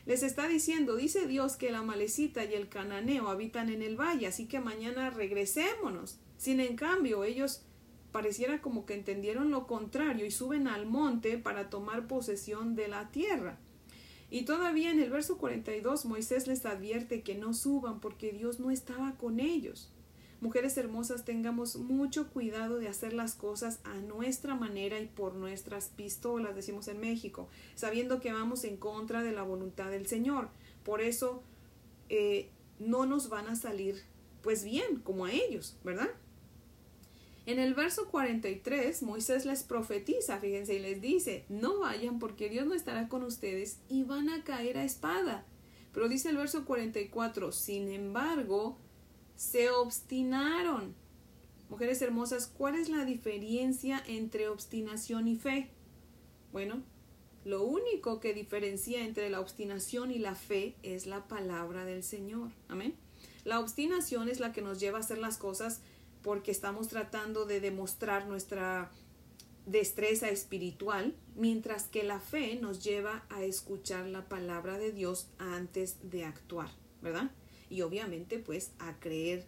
Les 0.05 0.23
está 0.23 0.49
diciendo, 0.49 0.97
dice 0.97 1.27
Dios 1.27 1.57
que 1.57 1.71
la 1.71 1.81
malecita 1.81 2.45
y 2.45 2.53
el 2.53 2.69
cananeo 2.69 3.29
habitan 3.29 3.71
en 3.71 3.81
el 3.81 3.99
valle, 3.99 4.27
así 4.27 4.47
que 4.47 4.61
mañana 4.61 5.09
regresémonos. 5.09 6.19
Sin 6.37 6.61
en 6.61 6.77
cambio, 6.77 7.25
ellos 7.25 7.63
pareciera 8.11 8.61
como 8.61 8.85
que 8.85 8.93
entendieron 8.93 9.51
lo 9.51 9.67
contrario 9.67 10.27
y 10.27 10.31
suben 10.31 10.69
al 10.69 10.85
monte 10.85 11.39
para 11.39 11.71
tomar 11.71 12.07
posesión 12.07 12.75
de 12.75 12.89
la 12.89 13.11
tierra. 13.13 13.59
Y 14.33 14.47
todavía 14.47 14.91
en 14.91 14.99
el 14.99 15.11
verso 15.11 15.37
42 15.37 16.07
Moisés 16.07 16.47
les 16.47 16.65
advierte 16.65 17.21
que 17.21 17.35
no 17.35 17.53
suban 17.53 18.01
porque 18.01 18.33
Dios 18.33 18.61
no 18.61 18.71
estaba 18.71 19.13
con 19.19 19.41
ellos. 19.41 19.91
Mujeres 20.41 20.75
hermosas, 20.79 21.27
tengamos 21.27 21.77
mucho 21.77 22.31
cuidado 22.31 22.79
de 22.79 22.89
hacer 22.89 23.13
las 23.13 23.35
cosas 23.35 23.81
a 23.85 23.93
nuestra 23.97 24.55
manera 24.55 24.99
y 25.01 25.07
por 25.07 25.35
nuestras 25.35 25.91
pistolas, 25.91 26.57
decimos 26.57 26.89
en 26.89 26.99
México, 26.99 27.51
sabiendo 27.75 28.21
que 28.21 28.33
vamos 28.33 28.65
en 28.65 28.79
contra 28.79 29.23
de 29.23 29.33
la 29.33 29.43
voluntad 29.43 29.91
del 29.91 30.07
Señor. 30.07 30.49
Por 30.83 31.03
eso 31.03 31.43
eh, 32.09 32.49
no 32.79 33.05
nos 33.05 33.29
van 33.29 33.49
a 33.49 33.55
salir 33.55 34.03
pues 34.43 34.65
bien 34.65 35.01
como 35.05 35.27
a 35.27 35.33
ellos, 35.33 35.77
¿verdad? 35.85 36.09
En 37.45 37.59
el 37.59 37.75
verso 37.75 38.09
43, 38.09 39.03
Moisés 39.03 39.45
les 39.45 39.65
profetiza, 39.65 40.39
fíjense, 40.39 40.75
y 40.75 40.79
les 40.79 41.01
dice, 41.01 41.45
no 41.49 41.81
vayan 41.81 42.21
porque 42.21 42.49
Dios 42.49 42.67
no 42.67 42.75
estará 42.75 43.09
con 43.09 43.25
ustedes 43.25 43.79
y 43.89 44.05
van 44.05 44.29
a 44.29 44.45
caer 44.45 44.79
a 44.79 44.85
espada. 44.85 45.45
Pero 45.93 46.09
dice 46.09 46.29
el 46.29 46.37
verso 46.37 46.65
44, 46.65 47.51
sin 47.51 47.91
embargo, 47.91 48.79
se 49.35 49.71
obstinaron. 49.71 50.95
Mujeres 51.69 52.01
hermosas, 52.01 52.47
¿cuál 52.47 52.77
es 52.77 52.89
la 52.89 53.05
diferencia 53.05 54.03
entre 54.07 54.49
obstinación 54.49 55.27
y 55.27 55.37
fe? 55.37 55.71
Bueno, 56.53 56.83
lo 57.45 57.65
único 57.65 58.21
que 58.21 58.35
diferencia 58.35 59.05
entre 59.05 59.31
la 59.31 59.41
obstinación 59.41 60.13
y 60.13 60.19
la 60.19 60.37
fe 60.37 60.77
es 60.83 61.07
la 61.07 61.27
palabra 61.27 61.85
del 61.85 62.05
Señor. 62.05 62.51
Amén. 62.69 62.95
La 63.45 63.59
obstinación 63.59 64.29
es 64.29 64.39
la 64.39 64.53
que 64.53 64.63
nos 64.63 64.79
lleva 64.79 64.99
a 64.99 65.01
hacer 65.01 65.19
las 65.19 65.39
cosas 65.39 65.81
porque 66.23 66.51
estamos 66.51 66.89
tratando 66.89 67.45
de 67.45 67.61
demostrar 67.61 68.27
nuestra 68.27 68.91
destreza 69.67 70.29
espiritual, 70.29 71.15
mientras 71.37 71.85
que 71.85 72.03
la 72.03 72.19
fe 72.19 72.57
nos 72.57 72.83
lleva 72.83 73.25
a 73.29 73.45
escuchar 73.45 74.07
la 74.07 74.29
palabra 74.29 74.79
de 74.79 74.93
Dios 74.93 75.29
antes 75.39 75.97
de 76.11 76.25
actuar, 76.25 76.71
¿verdad? 77.01 77.31
Y 77.71 77.83
obviamente 77.83 78.39
pues 78.39 78.73
a 78.79 78.99
creer 78.99 79.47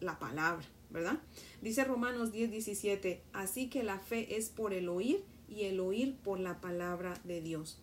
la 0.00 0.18
palabra, 0.18 0.66
¿verdad? 0.90 1.18
Dice 1.60 1.84
Romanos 1.84 2.32
10, 2.32 2.50
17, 2.50 3.22
así 3.32 3.68
que 3.68 3.82
la 3.82 3.98
fe 3.98 4.36
es 4.36 4.48
por 4.48 4.72
el 4.72 4.88
oír 4.88 5.22
y 5.48 5.64
el 5.64 5.80
oír 5.80 6.16
por 6.16 6.40
la 6.40 6.60
palabra 6.60 7.20
de 7.24 7.40
Dios. 7.40 7.78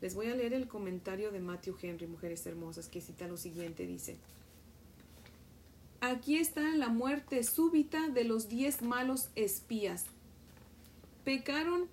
Les 0.00 0.14
voy 0.14 0.28
a 0.28 0.36
leer 0.36 0.54
el 0.54 0.68
comentario 0.68 1.32
de 1.32 1.40
Matthew 1.40 1.76
Henry, 1.82 2.06
Mujeres 2.06 2.46
Hermosas, 2.46 2.88
que 2.88 3.00
cita 3.00 3.26
lo 3.26 3.36
siguiente, 3.36 3.84
dice, 3.86 4.16
Aquí 6.00 6.36
está 6.36 6.76
la 6.76 6.90
muerte 6.90 7.42
súbita 7.42 8.08
de 8.08 8.22
los 8.22 8.48
diez 8.48 8.82
malos 8.82 9.30
espías. 9.34 10.04
Pecaron 11.24 11.88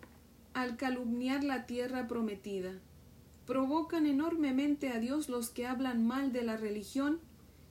al 0.53 0.77
calumniar 0.77 1.43
la 1.43 1.65
tierra 1.65 2.07
prometida. 2.07 2.74
Provocan 3.47 4.05
enormemente 4.05 4.89
a 4.89 5.00
Dios 5.00 5.27
los 5.27 5.50
que 5.50 5.65
hablan 5.65 6.05
mal 6.05 6.31
de 6.31 6.43
la 6.43 6.55
religión, 6.55 7.19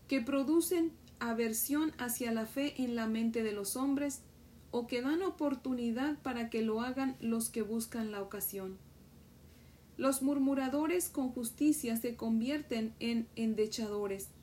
que 0.08 0.20
producen 0.20 0.90
aversión 1.20 1.92
hacia 1.98 2.32
la 2.32 2.46
fe 2.46 2.82
en 2.82 2.96
la 2.96 3.06
mente 3.06 3.44
de 3.44 3.52
los 3.52 3.76
hombres, 3.76 4.20
o 4.72 4.88
que 4.88 5.02
dan 5.02 5.22
oportunidad 5.22 6.18
para 6.18 6.50
que 6.50 6.62
lo 6.62 6.80
hagan 6.80 7.16
los 7.20 7.48
que 7.48 7.62
buscan 7.62 8.10
la 8.10 8.20
ocasión. 8.20 8.76
Los 9.96 10.20
murmuradores 10.20 11.08
con 11.08 11.30
justicia 11.30 11.96
se 11.96 12.16
convierten 12.16 12.92
en 12.98 13.28
endechadores 13.36 14.33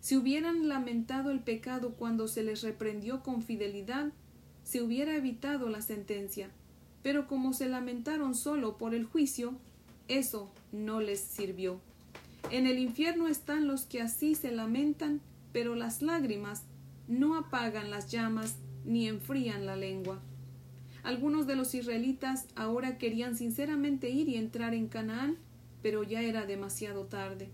si 0.00 0.16
hubieran 0.16 0.68
lamentado 0.68 1.30
el 1.30 1.40
pecado 1.40 1.92
cuando 1.92 2.28
se 2.28 2.42
les 2.42 2.62
reprendió 2.62 3.22
con 3.22 3.42
fidelidad, 3.42 4.12
se 4.62 4.82
hubiera 4.82 5.16
evitado 5.16 5.68
la 5.68 5.82
sentencia. 5.82 6.50
Pero 7.02 7.26
como 7.26 7.52
se 7.52 7.68
lamentaron 7.68 8.34
solo 8.34 8.76
por 8.76 8.94
el 8.94 9.04
juicio, 9.04 9.54
eso 10.08 10.50
no 10.72 11.00
les 11.00 11.20
sirvió. 11.20 11.80
En 12.50 12.66
el 12.66 12.78
infierno 12.78 13.28
están 13.28 13.66
los 13.66 13.82
que 13.84 14.00
así 14.00 14.34
se 14.34 14.52
lamentan, 14.52 15.20
pero 15.52 15.74
las 15.74 16.02
lágrimas 16.02 16.62
no 17.08 17.36
apagan 17.36 17.90
las 17.90 18.10
llamas 18.10 18.56
ni 18.84 19.08
enfrían 19.08 19.66
la 19.66 19.76
lengua. 19.76 20.20
Algunos 21.02 21.46
de 21.46 21.56
los 21.56 21.74
israelitas 21.74 22.46
ahora 22.54 22.98
querían 22.98 23.36
sinceramente 23.36 24.10
ir 24.10 24.28
y 24.28 24.36
entrar 24.36 24.74
en 24.74 24.88
Canaán, 24.88 25.36
pero 25.82 26.02
ya 26.02 26.22
era 26.22 26.46
demasiado 26.46 27.04
tarde. 27.04 27.48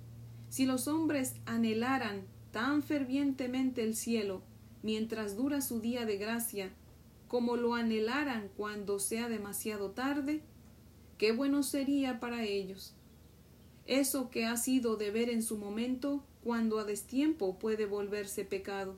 Si 0.49 0.67
los 0.67 0.89
hombres 0.89 1.35
anhelaran 1.47 2.23
tan 2.55 2.85
fervientemente 2.85 3.83
el 3.83 3.97
cielo 3.97 4.41
mientras 4.81 5.37
dura 5.37 5.61
su 5.61 5.81
día 5.81 6.07
de 6.07 6.19
gracia, 6.19 6.71
como 7.27 7.57
lo 7.57 7.75
anhelaran 7.75 8.49
cuando 8.57 9.01
sea 9.01 9.29
demasiado 9.29 9.91
tarde, 9.91 10.41
qué 11.19 11.33
bueno 11.33 11.65
sería 11.65 12.21
para 12.21 12.45
ellos. 12.45 12.95
Eso 13.87 14.31
que 14.31 14.45
ha 14.45 14.57
sido 14.57 14.95
deber 14.95 15.31
en 15.31 15.43
su 15.43 15.59
momento, 15.59 16.25
cuando 16.45 16.79
a 16.79 16.85
destiempo 16.85 17.59
puede 17.59 17.87
volverse 17.87 18.45
pecado. 18.45 18.95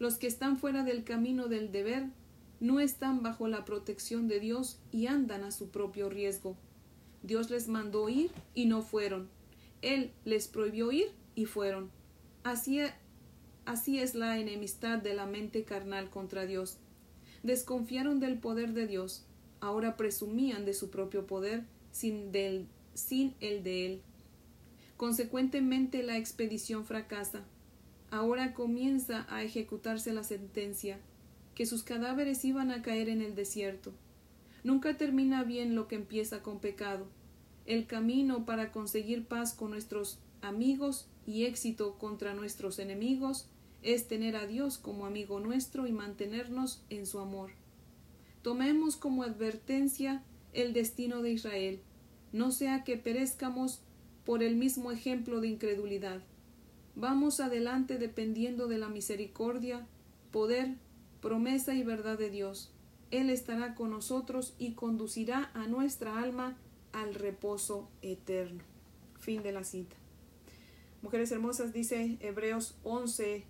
Los 0.00 0.16
que 0.16 0.26
están 0.26 0.56
fuera 0.56 0.82
del 0.82 1.04
camino 1.04 1.46
del 1.46 1.70
deber 1.70 2.08
no 2.58 2.80
están 2.80 3.22
bajo 3.22 3.46
la 3.46 3.64
protección 3.64 4.26
de 4.26 4.40
Dios 4.40 4.80
y 4.90 5.06
andan 5.06 5.44
a 5.44 5.52
su 5.52 5.68
propio 5.68 6.10
riesgo. 6.10 6.56
Dios 7.22 7.50
les 7.50 7.68
mandó 7.68 8.08
ir 8.08 8.32
y 8.52 8.66
no 8.66 8.82
fueron. 8.82 9.28
Él 9.80 10.10
les 10.24 10.48
prohibió 10.48 10.90
ir 10.90 11.12
y 11.36 11.44
fueron. 11.44 11.92
Así, 12.44 12.78
así 13.64 13.98
es 13.98 14.14
la 14.14 14.38
enemistad 14.38 14.98
de 14.98 15.14
la 15.14 15.24
mente 15.24 15.64
carnal 15.64 16.10
contra 16.10 16.44
Dios. 16.44 16.76
Desconfiaron 17.42 18.20
del 18.20 18.38
poder 18.38 18.74
de 18.74 18.86
Dios, 18.86 19.24
ahora 19.60 19.96
presumían 19.96 20.66
de 20.66 20.74
su 20.74 20.90
propio 20.90 21.26
poder 21.26 21.64
sin, 21.90 22.32
del, 22.32 22.66
sin 22.92 23.34
el 23.40 23.64
de 23.64 23.86
Él. 23.86 24.02
Consecuentemente 24.98 26.02
la 26.02 26.18
expedición 26.18 26.84
fracasa. 26.84 27.44
Ahora 28.10 28.52
comienza 28.52 29.26
a 29.30 29.42
ejecutarse 29.42 30.12
la 30.12 30.22
sentencia, 30.22 30.98
que 31.54 31.64
sus 31.64 31.82
cadáveres 31.82 32.44
iban 32.44 32.70
a 32.70 32.82
caer 32.82 33.08
en 33.08 33.22
el 33.22 33.34
desierto. 33.34 33.92
Nunca 34.64 34.98
termina 34.98 35.44
bien 35.44 35.74
lo 35.74 35.88
que 35.88 35.96
empieza 35.96 36.42
con 36.42 36.60
pecado. 36.60 37.06
El 37.64 37.86
camino 37.86 38.44
para 38.44 38.70
conseguir 38.70 39.24
paz 39.24 39.54
con 39.54 39.70
nuestros 39.70 40.18
amigos 40.42 41.08
y 41.26 41.44
éxito 41.44 41.98
contra 41.98 42.34
nuestros 42.34 42.78
enemigos 42.78 43.46
es 43.82 44.08
tener 44.08 44.36
a 44.36 44.46
Dios 44.46 44.78
como 44.78 45.06
amigo 45.06 45.40
nuestro 45.40 45.86
y 45.86 45.92
mantenernos 45.92 46.82
en 46.90 47.06
su 47.06 47.18
amor. 47.18 47.50
Tomemos 48.42 48.96
como 48.96 49.22
advertencia 49.22 50.22
el 50.52 50.72
destino 50.72 51.22
de 51.22 51.32
Israel, 51.32 51.80
no 52.32 52.50
sea 52.50 52.84
que 52.84 52.96
perezcamos 52.96 53.80
por 54.24 54.42
el 54.42 54.56
mismo 54.56 54.90
ejemplo 54.90 55.40
de 55.40 55.48
incredulidad. 55.48 56.22
Vamos 56.96 57.40
adelante 57.40 57.98
dependiendo 57.98 58.68
de 58.68 58.78
la 58.78 58.88
misericordia, 58.88 59.86
poder, 60.30 60.74
promesa 61.20 61.74
y 61.74 61.82
verdad 61.82 62.18
de 62.18 62.30
Dios. 62.30 62.70
Él 63.10 63.30
estará 63.30 63.74
con 63.74 63.90
nosotros 63.90 64.54
y 64.58 64.72
conducirá 64.72 65.50
a 65.54 65.66
nuestra 65.66 66.18
alma 66.18 66.56
al 66.92 67.14
reposo 67.14 67.88
eterno. 68.02 68.62
Fin 69.18 69.42
de 69.42 69.52
la 69.52 69.64
cita. 69.64 69.96
Mujeres 71.04 71.30
hermosas, 71.32 71.74
dice 71.74 72.16
Hebreos 72.20 72.78
11, 72.82 73.44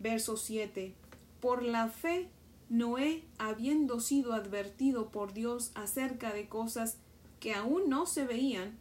verso 0.00 0.36
7. 0.36 0.92
Por 1.38 1.62
la 1.62 1.86
fe, 1.86 2.28
Noé, 2.68 3.22
habiendo 3.38 4.00
sido 4.00 4.32
advertido 4.32 5.12
por 5.12 5.32
Dios 5.32 5.70
acerca 5.76 6.32
de 6.32 6.48
cosas 6.48 6.98
que 7.38 7.54
aún 7.54 7.88
no 7.88 8.06
se 8.06 8.24
veían, 8.24 8.80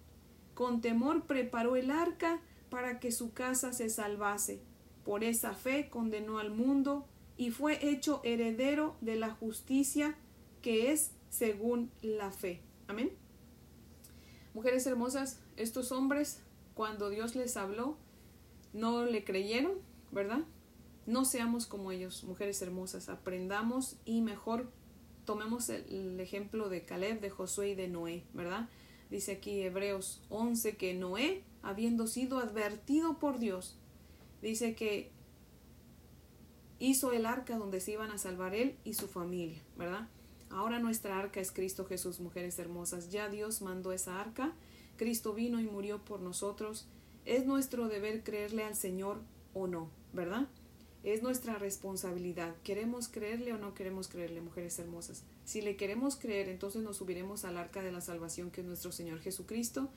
con 0.56 0.82
temor 0.82 1.28
preparó 1.28 1.76
el 1.76 1.92
arca 1.92 2.42
para 2.72 3.00
que 3.00 3.12
su 3.12 3.34
casa 3.34 3.72
se 3.72 3.88
salvase. 3.88 4.64
Por 5.06 5.24
esa 5.24 5.54
fe 5.54 5.88
condenó 5.92 6.40
al 6.40 6.50
mundo 6.50 7.06
y 7.38 7.52
fue 7.52 7.88
hecho 7.88 8.22
heredero 8.24 8.96
de 9.02 9.16
la 9.16 9.30
justicia 9.30 10.16
que 10.64 10.92
es 10.92 11.12
según 11.30 11.92
la 12.02 12.32
fe. 12.32 12.62
Amén. 12.88 13.12
Mujeres 14.56 14.88
hermosas, 14.88 15.40
estos 15.56 15.92
hombres 15.92 16.42
cuando 16.74 17.10
Dios 17.10 17.36
les 17.36 17.58
habló, 17.58 17.98
no 18.74 19.06
le 19.06 19.24
creyeron, 19.24 19.74
¿verdad? 20.12 20.42
No 21.06 21.26
seamos 21.26 21.66
como 21.66 21.92
ellos, 21.92 22.24
mujeres 22.24 22.62
hermosas, 22.62 23.10
aprendamos 23.10 23.98
y 24.06 24.22
mejor 24.22 24.72
tomemos 25.26 25.70
el, 25.70 26.20
ejemplo 26.20 26.70
de 26.70 26.84
Caleb, 26.86 27.22
de 27.22 27.30
Josué 27.30 27.70
y 27.70 27.76
de 27.76 27.88
Noé, 27.88 28.24
¿verdad? 28.34 28.70
Dice 29.10 29.34
aquí 29.34 29.62
Hebreos 29.62 30.22
11 30.30 30.78
que 30.78 30.94
Noé, 30.94 31.44
habiendo 31.62 32.08
sido 32.08 32.40
advertido 32.40 33.20
por 33.20 33.40
Dios, 33.40 33.78
dice 34.42 34.76
que 34.76 35.12
hizo 36.80 37.12
el 37.12 37.26
arca 37.26 37.58
donde 37.58 37.80
se 37.80 37.92
iban 37.92 38.12
a 38.12 38.18
salvar 38.18 38.56
él 38.56 38.76
y 38.84 38.94
su 38.94 39.08
familia, 39.08 39.62
¿verdad? 39.78 40.08
Ahora 40.50 40.80
nuestra 40.80 41.18
arca 41.18 41.40
es 41.40 41.52
Cristo 41.52 41.86
Jesús, 41.86 42.20
mujeres 42.20 42.60
hermosas. 42.60 43.10
Ya 43.10 43.30
Dios 43.30 43.62
mandó 43.62 43.94
esa 43.94 44.20
arca, 44.20 44.54
Cristo 45.02 45.34
vino 45.34 45.60
y 45.60 45.64
murió 45.64 45.98
por 46.06 46.20
nosotros. 46.20 46.86
Es 47.26 47.48
nuestro 47.48 47.88
deber 47.88 48.24
creerle 48.24 48.64
al 48.64 48.76
Señor 48.76 49.18
o 49.56 49.66
no, 49.66 49.90
¿verdad? 50.14 50.48
Es 51.04 51.24
nuestra 51.24 51.56
responsabilidad. 51.56 52.56
¿Queremos 52.64 53.08
creerle 53.08 53.52
o 53.52 53.58
no 53.58 53.74
queremos 53.74 54.08
creerle, 54.08 54.42
mujeres 54.42 54.78
hermosas? 54.78 55.24
Si 55.44 55.62
le 55.62 55.76
queremos 55.76 56.18
creer, 56.18 56.50
entonces 56.50 56.84
nos 56.84 56.98
subiremos 56.98 57.46
al 57.46 57.58
arca 57.58 57.82
de 57.82 57.92
la 57.92 58.00
salvación 58.00 58.52
que 58.52 58.62
es 58.62 58.68
nuestro 58.68 58.92
Señor 58.92 59.22
Jesucristo 59.22 59.90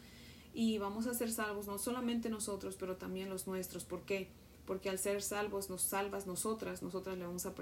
y 0.55 0.79
vamos 0.79 1.07
a 1.07 1.13
ser 1.13 1.31
salvos, 1.31 1.67
no 1.67 1.77
solamente 1.77 2.31
nosotros, 2.31 2.77
pero 2.81 2.97
también 2.97 3.29
los 3.29 3.47
nuestros. 3.47 3.85
¿Por 3.85 4.07
qué? 4.07 4.31
porque 4.67 4.89
al 4.89 4.99
ser 4.99 5.21
salvos 5.21 5.69
nos 5.69 5.83
salvas 5.83 6.27
nosotras, 6.27 6.83
nosotras 6.83 7.19
le 7.19 7.27
vamos 7.27 7.45
a, 7.45 7.53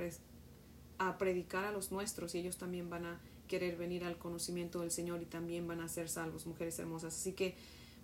a 0.99 1.19
predicar 1.19 1.65
a 1.65 1.73
los 1.73 1.91
nuestros 1.91 2.37
y 2.37 2.39
ellos 2.39 2.57
también 2.57 2.89
van 2.89 3.07
a 3.07 3.21
querer 3.49 3.77
venir 3.77 4.05
al 4.05 4.19
conocimiento 4.19 4.81
del 4.81 4.91
Señor 4.91 5.23
y 5.23 5.27
también 5.27 5.67
van 5.67 5.81
a 5.81 5.89
ser 5.89 6.09
salvos, 6.09 6.47
mujeres 6.47 6.79
hermosas. 6.79 7.15
Así 7.15 7.33
que, 7.33 7.55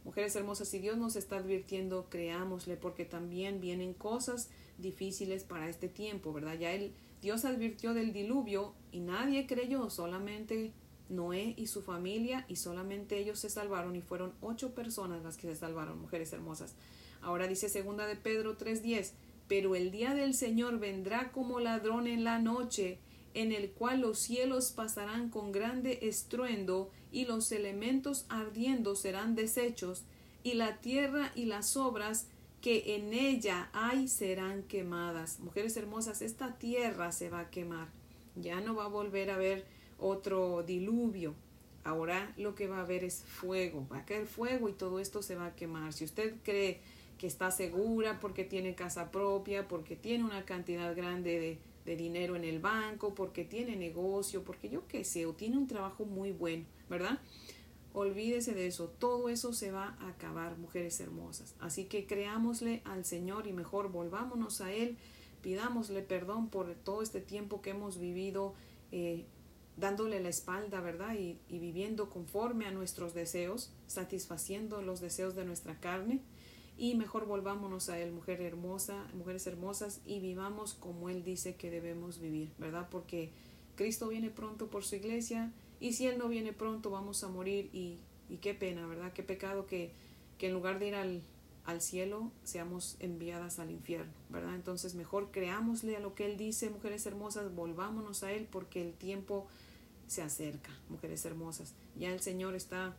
mujeres 0.04 0.36
hermosas, 0.36 0.68
si 0.68 0.78
Dios 0.78 0.96
nos 0.96 1.16
está 1.16 1.36
advirtiendo, 1.36 2.06
creámosle, 2.08 2.76
porque 2.76 3.04
también 3.04 3.60
vienen 3.60 3.94
cosas 3.94 4.48
difíciles 4.78 5.44
para 5.44 5.68
este 5.68 5.88
tiempo, 5.88 6.32
¿verdad? 6.32 6.58
Ya 6.58 6.72
él, 6.72 6.92
Dios 7.20 7.44
advirtió 7.44 7.94
del 7.94 8.12
diluvio 8.12 8.74
y 8.92 9.00
nadie 9.00 9.46
creyó, 9.46 9.90
solamente 9.90 10.72
Noé 11.08 11.54
y 11.56 11.66
su 11.66 11.82
familia 11.82 12.44
y 12.48 12.56
solamente 12.56 13.18
ellos 13.18 13.38
se 13.38 13.50
salvaron 13.50 13.96
y 13.96 14.02
fueron 14.02 14.34
ocho 14.40 14.74
personas 14.74 15.22
las 15.22 15.36
que 15.36 15.48
se 15.48 15.56
salvaron, 15.56 16.00
mujeres 16.00 16.32
hermosas. 16.32 16.74
Ahora 17.22 17.48
dice 17.48 17.68
segunda 17.68 18.06
de 18.06 18.16
Pedro 18.16 18.56
3:10, 18.56 19.12
pero 19.48 19.74
el 19.74 19.90
día 19.90 20.14
del 20.14 20.34
Señor 20.34 20.78
vendrá 20.78 21.32
como 21.32 21.60
ladrón 21.60 22.06
en 22.06 22.24
la 22.24 22.38
noche, 22.38 22.98
en 23.40 23.52
el 23.52 23.70
cual 23.70 24.00
los 24.00 24.18
cielos 24.18 24.72
pasarán 24.72 25.30
con 25.30 25.52
grande 25.52 26.00
estruendo 26.02 26.90
y 27.12 27.24
los 27.24 27.52
elementos 27.52 28.26
ardiendo 28.28 28.96
serán 28.96 29.36
deshechos 29.36 30.02
y 30.42 30.54
la 30.54 30.78
tierra 30.78 31.30
y 31.36 31.44
las 31.44 31.76
obras 31.76 32.26
que 32.60 32.96
en 32.96 33.14
ella 33.14 33.70
hay 33.72 34.08
serán 34.08 34.64
quemadas. 34.64 35.38
Mujeres 35.38 35.76
hermosas, 35.76 36.20
esta 36.20 36.58
tierra 36.58 37.12
se 37.12 37.30
va 37.30 37.40
a 37.40 37.50
quemar. 37.50 37.88
Ya 38.34 38.60
no 38.60 38.74
va 38.74 38.86
a 38.86 38.88
volver 38.88 39.30
a 39.30 39.36
haber 39.36 39.64
otro 39.98 40.64
diluvio. 40.64 41.34
Ahora 41.84 42.32
lo 42.36 42.56
que 42.56 42.66
va 42.66 42.78
a 42.78 42.82
haber 42.82 43.04
es 43.04 43.22
fuego. 43.22 43.86
Va 43.92 43.98
a 43.98 44.04
caer 44.04 44.26
fuego 44.26 44.68
y 44.68 44.72
todo 44.72 44.98
esto 44.98 45.22
se 45.22 45.36
va 45.36 45.46
a 45.46 45.54
quemar. 45.54 45.92
Si 45.92 46.04
usted 46.04 46.34
cree 46.42 46.80
que 47.18 47.28
está 47.28 47.52
segura 47.52 48.18
porque 48.20 48.42
tiene 48.44 48.74
casa 48.74 49.12
propia, 49.12 49.68
porque 49.68 49.94
tiene 49.94 50.24
una 50.24 50.44
cantidad 50.44 50.94
grande 50.96 51.38
de, 51.38 51.58
de 51.88 51.96
dinero 51.96 52.36
en 52.36 52.44
el 52.44 52.58
banco, 52.58 53.14
porque 53.14 53.46
tiene 53.46 53.74
negocio, 53.74 54.44
porque 54.44 54.68
yo 54.68 54.86
qué 54.86 55.04
sé, 55.04 55.24
o 55.24 55.32
tiene 55.32 55.56
un 55.56 55.66
trabajo 55.66 56.04
muy 56.04 56.32
bueno, 56.32 56.66
¿verdad? 56.90 57.18
Olvídese 57.94 58.52
de 58.52 58.66
eso, 58.66 58.88
todo 58.98 59.30
eso 59.30 59.54
se 59.54 59.70
va 59.72 59.96
a 59.98 60.08
acabar, 60.10 60.58
mujeres 60.58 61.00
hermosas. 61.00 61.54
Así 61.60 61.86
que 61.86 62.06
creámosle 62.06 62.82
al 62.84 63.06
Señor 63.06 63.46
y 63.46 63.54
mejor 63.54 63.90
volvámonos 63.90 64.60
a 64.60 64.70
Él, 64.70 64.98
pidámosle 65.40 66.02
perdón 66.02 66.50
por 66.50 66.74
todo 66.74 67.00
este 67.00 67.22
tiempo 67.22 67.62
que 67.62 67.70
hemos 67.70 67.98
vivido 67.98 68.52
eh, 68.92 69.24
dándole 69.78 70.20
la 70.20 70.28
espalda, 70.28 70.82
¿verdad? 70.82 71.14
Y, 71.14 71.38
y 71.48 71.58
viviendo 71.58 72.10
conforme 72.10 72.66
a 72.66 72.70
nuestros 72.70 73.14
deseos, 73.14 73.72
satisfaciendo 73.86 74.82
los 74.82 75.00
deseos 75.00 75.34
de 75.34 75.46
nuestra 75.46 75.80
carne 75.80 76.20
y 76.78 76.94
mejor 76.94 77.26
volvámonos 77.26 77.88
a 77.88 77.98
Él, 77.98 78.12
mujer 78.12 78.40
hermosa, 78.40 79.04
mujeres 79.12 79.46
hermosas, 79.46 80.00
y 80.06 80.20
vivamos 80.20 80.74
como 80.74 81.10
Él 81.10 81.24
dice 81.24 81.56
que 81.56 81.70
debemos 81.70 82.20
vivir, 82.20 82.52
¿verdad? 82.56 82.88
Porque 82.88 83.30
Cristo 83.74 84.08
viene 84.08 84.30
pronto 84.30 84.68
por 84.68 84.84
su 84.84 84.94
iglesia 84.94 85.52
y 85.80 85.92
si 85.92 86.06
Él 86.06 86.18
no 86.18 86.28
viene 86.28 86.52
pronto 86.52 86.90
vamos 86.90 87.24
a 87.24 87.28
morir 87.28 87.68
y, 87.72 87.98
y 88.28 88.36
qué 88.36 88.54
pena, 88.54 88.86
¿verdad? 88.86 89.12
Qué 89.12 89.24
pecado 89.24 89.66
que, 89.66 89.90
que 90.38 90.46
en 90.46 90.54
lugar 90.54 90.78
de 90.78 90.88
ir 90.88 90.94
al, 90.94 91.22
al 91.64 91.80
cielo 91.82 92.30
seamos 92.44 92.96
enviadas 93.00 93.58
al 93.58 93.70
infierno, 93.70 94.12
¿verdad? 94.30 94.54
Entonces 94.54 94.94
mejor 94.94 95.30
creámosle 95.32 95.96
a 95.96 96.00
lo 96.00 96.14
que 96.14 96.26
Él 96.26 96.36
dice, 96.36 96.70
mujeres 96.70 97.04
hermosas, 97.06 97.54
volvámonos 97.54 98.22
a 98.22 98.32
Él 98.32 98.48
porque 98.50 98.80
el 98.80 98.94
tiempo 98.94 99.46
se 100.06 100.22
acerca, 100.22 100.70
mujeres 100.88 101.24
hermosas. 101.24 101.74
Ya 101.96 102.12
el 102.12 102.20
Señor 102.20 102.54
está 102.54 102.96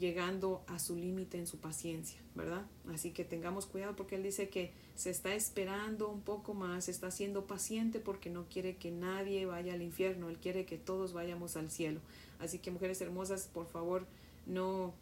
llegando 0.00 0.64
a 0.66 0.78
su 0.78 0.96
límite 0.96 1.38
en 1.38 1.46
su 1.46 1.58
paciencia, 1.58 2.18
¿verdad? 2.34 2.66
Así 2.92 3.12
que 3.12 3.24
tengamos 3.24 3.66
cuidado 3.66 3.94
porque 3.94 4.16
él 4.16 4.22
dice 4.22 4.48
que 4.48 4.72
se 4.96 5.10
está 5.10 5.34
esperando 5.34 6.08
un 6.08 6.22
poco 6.22 6.54
más, 6.54 6.88
está 6.88 7.10
siendo 7.10 7.46
paciente 7.46 8.00
porque 8.00 8.30
no 8.30 8.46
quiere 8.48 8.76
que 8.76 8.90
nadie 8.90 9.46
vaya 9.46 9.74
al 9.74 9.82
infierno, 9.82 10.30
él 10.30 10.38
quiere 10.38 10.64
que 10.64 10.78
todos 10.78 11.12
vayamos 11.12 11.56
al 11.56 11.70
cielo. 11.70 12.00
Así 12.40 12.58
que 12.58 12.70
mujeres 12.70 13.00
hermosas, 13.00 13.48
por 13.52 13.66
favor, 13.66 14.06
no 14.46 14.92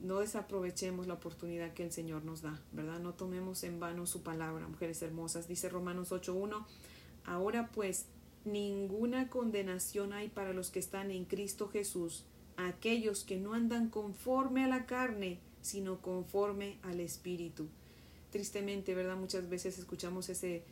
no 0.00 0.20
desaprovechemos 0.20 1.06
la 1.06 1.14
oportunidad 1.14 1.72
que 1.72 1.82
el 1.82 1.90
Señor 1.90 2.24
nos 2.24 2.42
da, 2.42 2.60
¿verdad? 2.72 3.00
No 3.00 3.14
tomemos 3.14 3.64
en 3.64 3.80
vano 3.80 4.06
su 4.06 4.22
palabra, 4.22 4.68
mujeres 4.68 5.00
hermosas. 5.00 5.48
Dice 5.48 5.70
Romanos 5.70 6.12
8:1, 6.12 6.66
ahora 7.24 7.70
pues 7.72 8.06
ninguna 8.44 9.30
condenación 9.30 10.12
hay 10.12 10.28
para 10.28 10.52
los 10.52 10.70
que 10.70 10.78
están 10.78 11.10
en 11.10 11.24
Cristo 11.24 11.68
Jesús 11.68 12.24
aquellos 12.56 13.24
que 13.24 13.38
no 13.38 13.54
andan 13.54 13.88
conforme 13.88 14.64
a 14.64 14.68
la 14.68 14.86
carne, 14.86 15.38
sino 15.60 16.00
conforme 16.00 16.78
al 16.82 17.00
Espíritu. 17.00 17.68
Tristemente, 18.30 18.94
¿verdad? 18.94 19.16
Muchas 19.16 19.48
veces 19.48 19.78
escuchamos 19.78 20.28
ese, 20.28 20.64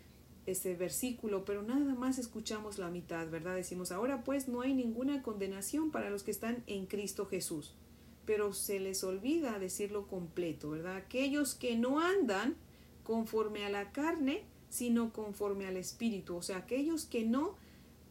ese 0.46 0.74
versículo, 0.74 1.44
pero 1.44 1.62
nada 1.62 1.94
más 1.94 2.18
escuchamos 2.18 2.78
la 2.78 2.90
mitad, 2.90 3.28
¿verdad? 3.28 3.54
Decimos, 3.54 3.92
ahora 3.92 4.24
pues 4.24 4.48
no 4.48 4.60
hay 4.60 4.74
ninguna 4.74 5.22
condenación 5.22 5.90
para 5.90 6.10
los 6.10 6.22
que 6.22 6.30
están 6.30 6.62
en 6.66 6.86
Cristo 6.86 7.26
Jesús. 7.26 7.74
Pero 8.26 8.52
se 8.52 8.80
les 8.80 9.02
olvida 9.02 9.58
decirlo 9.58 10.06
completo, 10.06 10.70
¿verdad? 10.70 10.96
Aquellos 10.96 11.54
que 11.54 11.76
no 11.76 12.00
andan 12.00 12.56
conforme 13.02 13.64
a 13.64 13.70
la 13.70 13.92
carne, 13.92 14.44
sino 14.68 15.12
conforme 15.12 15.66
al 15.66 15.76
Espíritu. 15.76 16.36
O 16.36 16.42
sea, 16.42 16.58
aquellos 16.58 17.04
que 17.04 17.24
no 17.24 17.56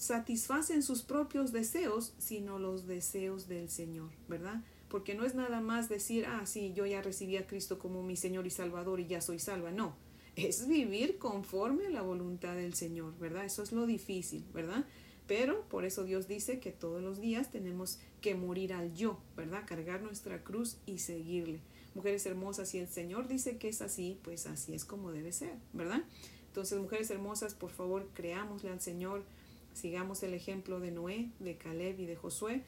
satisfacen 0.02 0.82
sus 0.82 1.04
propios 1.04 1.52
deseos, 1.52 2.16
sino 2.18 2.58
los 2.58 2.88
deseos 2.88 3.48
del 3.48 3.70
Señor, 3.70 4.10
¿verdad? 4.28 4.64
Porque 4.90 5.14
no 5.14 5.26
es 5.26 5.36
nada 5.36 5.62
más 5.62 5.90
decir, 5.90 6.26
ah, 6.26 6.48
sí, 6.48 6.74
yo 6.74 6.88
ya 6.88 7.04
recibí 7.04 7.38
a 7.38 7.46
Cristo 7.46 7.78
como 7.78 8.02
mi 8.02 8.16
Señor 8.16 8.48
y 8.48 8.50
Salvador 8.50 9.00
y 9.00 9.06
ya 9.06 9.22
soy 9.22 9.38
salva. 9.38 9.70
No, 9.70 9.96
es 10.36 10.68
vivir 10.68 11.20
conforme 11.20 11.86
a 11.86 11.92
la 11.92 12.02
voluntad 12.02 12.56
del 12.56 12.74
Señor, 12.74 13.16
¿verdad? 13.20 13.46
Eso 13.46 13.62
es 13.62 13.72
lo 13.74 13.86
difícil, 13.86 14.44
¿verdad? 14.56 14.86
Pero 15.28 15.62
por 15.70 15.86
eso 15.86 16.04
Dios 16.04 16.28
dice 16.28 16.60
que 16.60 16.72
todos 16.72 17.04
los 17.04 17.22
días 17.22 17.52
tenemos 17.52 18.00
que 18.22 18.34
morir 18.34 18.74
al 18.74 18.96
yo, 18.96 19.20
¿verdad? 19.38 19.66
Cargar 19.68 20.02
nuestra 20.02 20.44
cruz 20.44 20.78
y 20.88 20.98
seguirle. 20.98 21.60
Mujeres 21.94 22.26
hermosas, 22.26 22.70
si 22.70 22.80
el 22.80 22.88
Señor 22.88 23.28
dice 23.28 23.58
que 23.58 23.70
es 23.70 23.84
así, 23.84 24.18
pues 24.24 24.48
así 24.48 24.74
es 24.74 24.84
como 24.84 25.12
debe 25.12 25.32
ser, 25.32 25.54
¿verdad? 25.74 26.02
Entonces, 26.48 26.80
mujeres 26.80 27.12
hermosas, 27.12 27.54
por 27.54 27.70
favor, 27.70 28.10
creámosle 28.16 28.72
al 28.72 28.82
Señor, 28.82 29.24
sigamos 29.74 30.24
el 30.24 30.34
ejemplo 30.34 30.80
de 30.80 30.92
Noé, 30.92 31.30
de 31.40 31.58
Caleb 31.58 32.00
y 32.00 32.06
de 32.06 32.16
Josué 32.16 32.64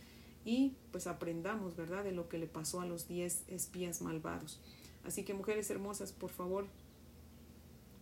y 0.45 0.73
pues 0.91 1.07
aprendamos, 1.07 1.75
¿verdad?, 1.75 2.03
de 2.03 2.11
lo 2.11 2.29
que 2.29 2.37
le 2.37 2.47
pasó 2.47 2.81
a 2.81 2.85
los 2.85 3.07
diez 3.07 3.43
espías 3.47 4.01
malvados. 4.01 4.59
Así 5.05 5.23
que 5.23 5.33
mujeres 5.33 5.69
hermosas, 5.69 6.11
por 6.11 6.29
favor, 6.29 6.67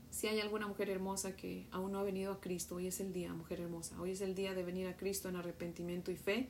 si 0.09 0.27
hay 0.27 0.39
alguna 0.39 0.67
mujer 0.67 0.89
hermosa 0.89 1.35
que 1.35 1.67
aún 1.71 1.93
no 1.93 1.99
ha 1.99 2.03
venido 2.03 2.33
a 2.33 2.41
Cristo, 2.41 2.75
hoy 2.75 2.87
es 2.87 2.99
el 2.99 3.13
día, 3.13 3.33
mujer 3.33 3.61
hermosa, 3.61 3.99
hoy 3.99 4.11
es 4.11 4.21
el 4.21 4.35
día 4.35 4.53
de 4.53 4.63
venir 4.63 4.87
a 4.87 4.97
Cristo 4.97 5.29
en 5.29 5.35
arrepentimiento 5.35 6.11
y 6.11 6.15
fe 6.15 6.47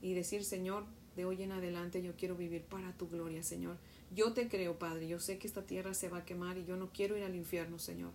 y 0.00 0.14
decir, 0.14 0.44
Señor, 0.44 0.84
de 1.14 1.24
hoy 1.24 1.42
en 1.42 1.52
adelante 1.52 2.02
yo 2.02 2.16
quiero 2.16 2.34
vivir 2.34 2.62
para 2.62 2.96
tu 2.96 3.08
gloria, 3.08 3.42
Señor. 3.42 3.76
Yo 4.12 4.32
te 4.32 4.48
creo, 4.48 4.78
Padre, 4.78 5.06
yo 5.06 5.20
sé 5.20 5.38
que 5.38 5.46
esta 5.46 5.62
tierra 5.62 5.94
se 5.94 6.08
va 6.08 6.18
a 6.18 6.24
quemar 6.24 6.58
y 6.58 6.64
yo 6.64 6.76
no 6.76 6.90
quiero 6.92 7.16
ir 7.16 7.24
al 7.24 7.36
infierno, 7.36 7.78
Señor 7.78 8.10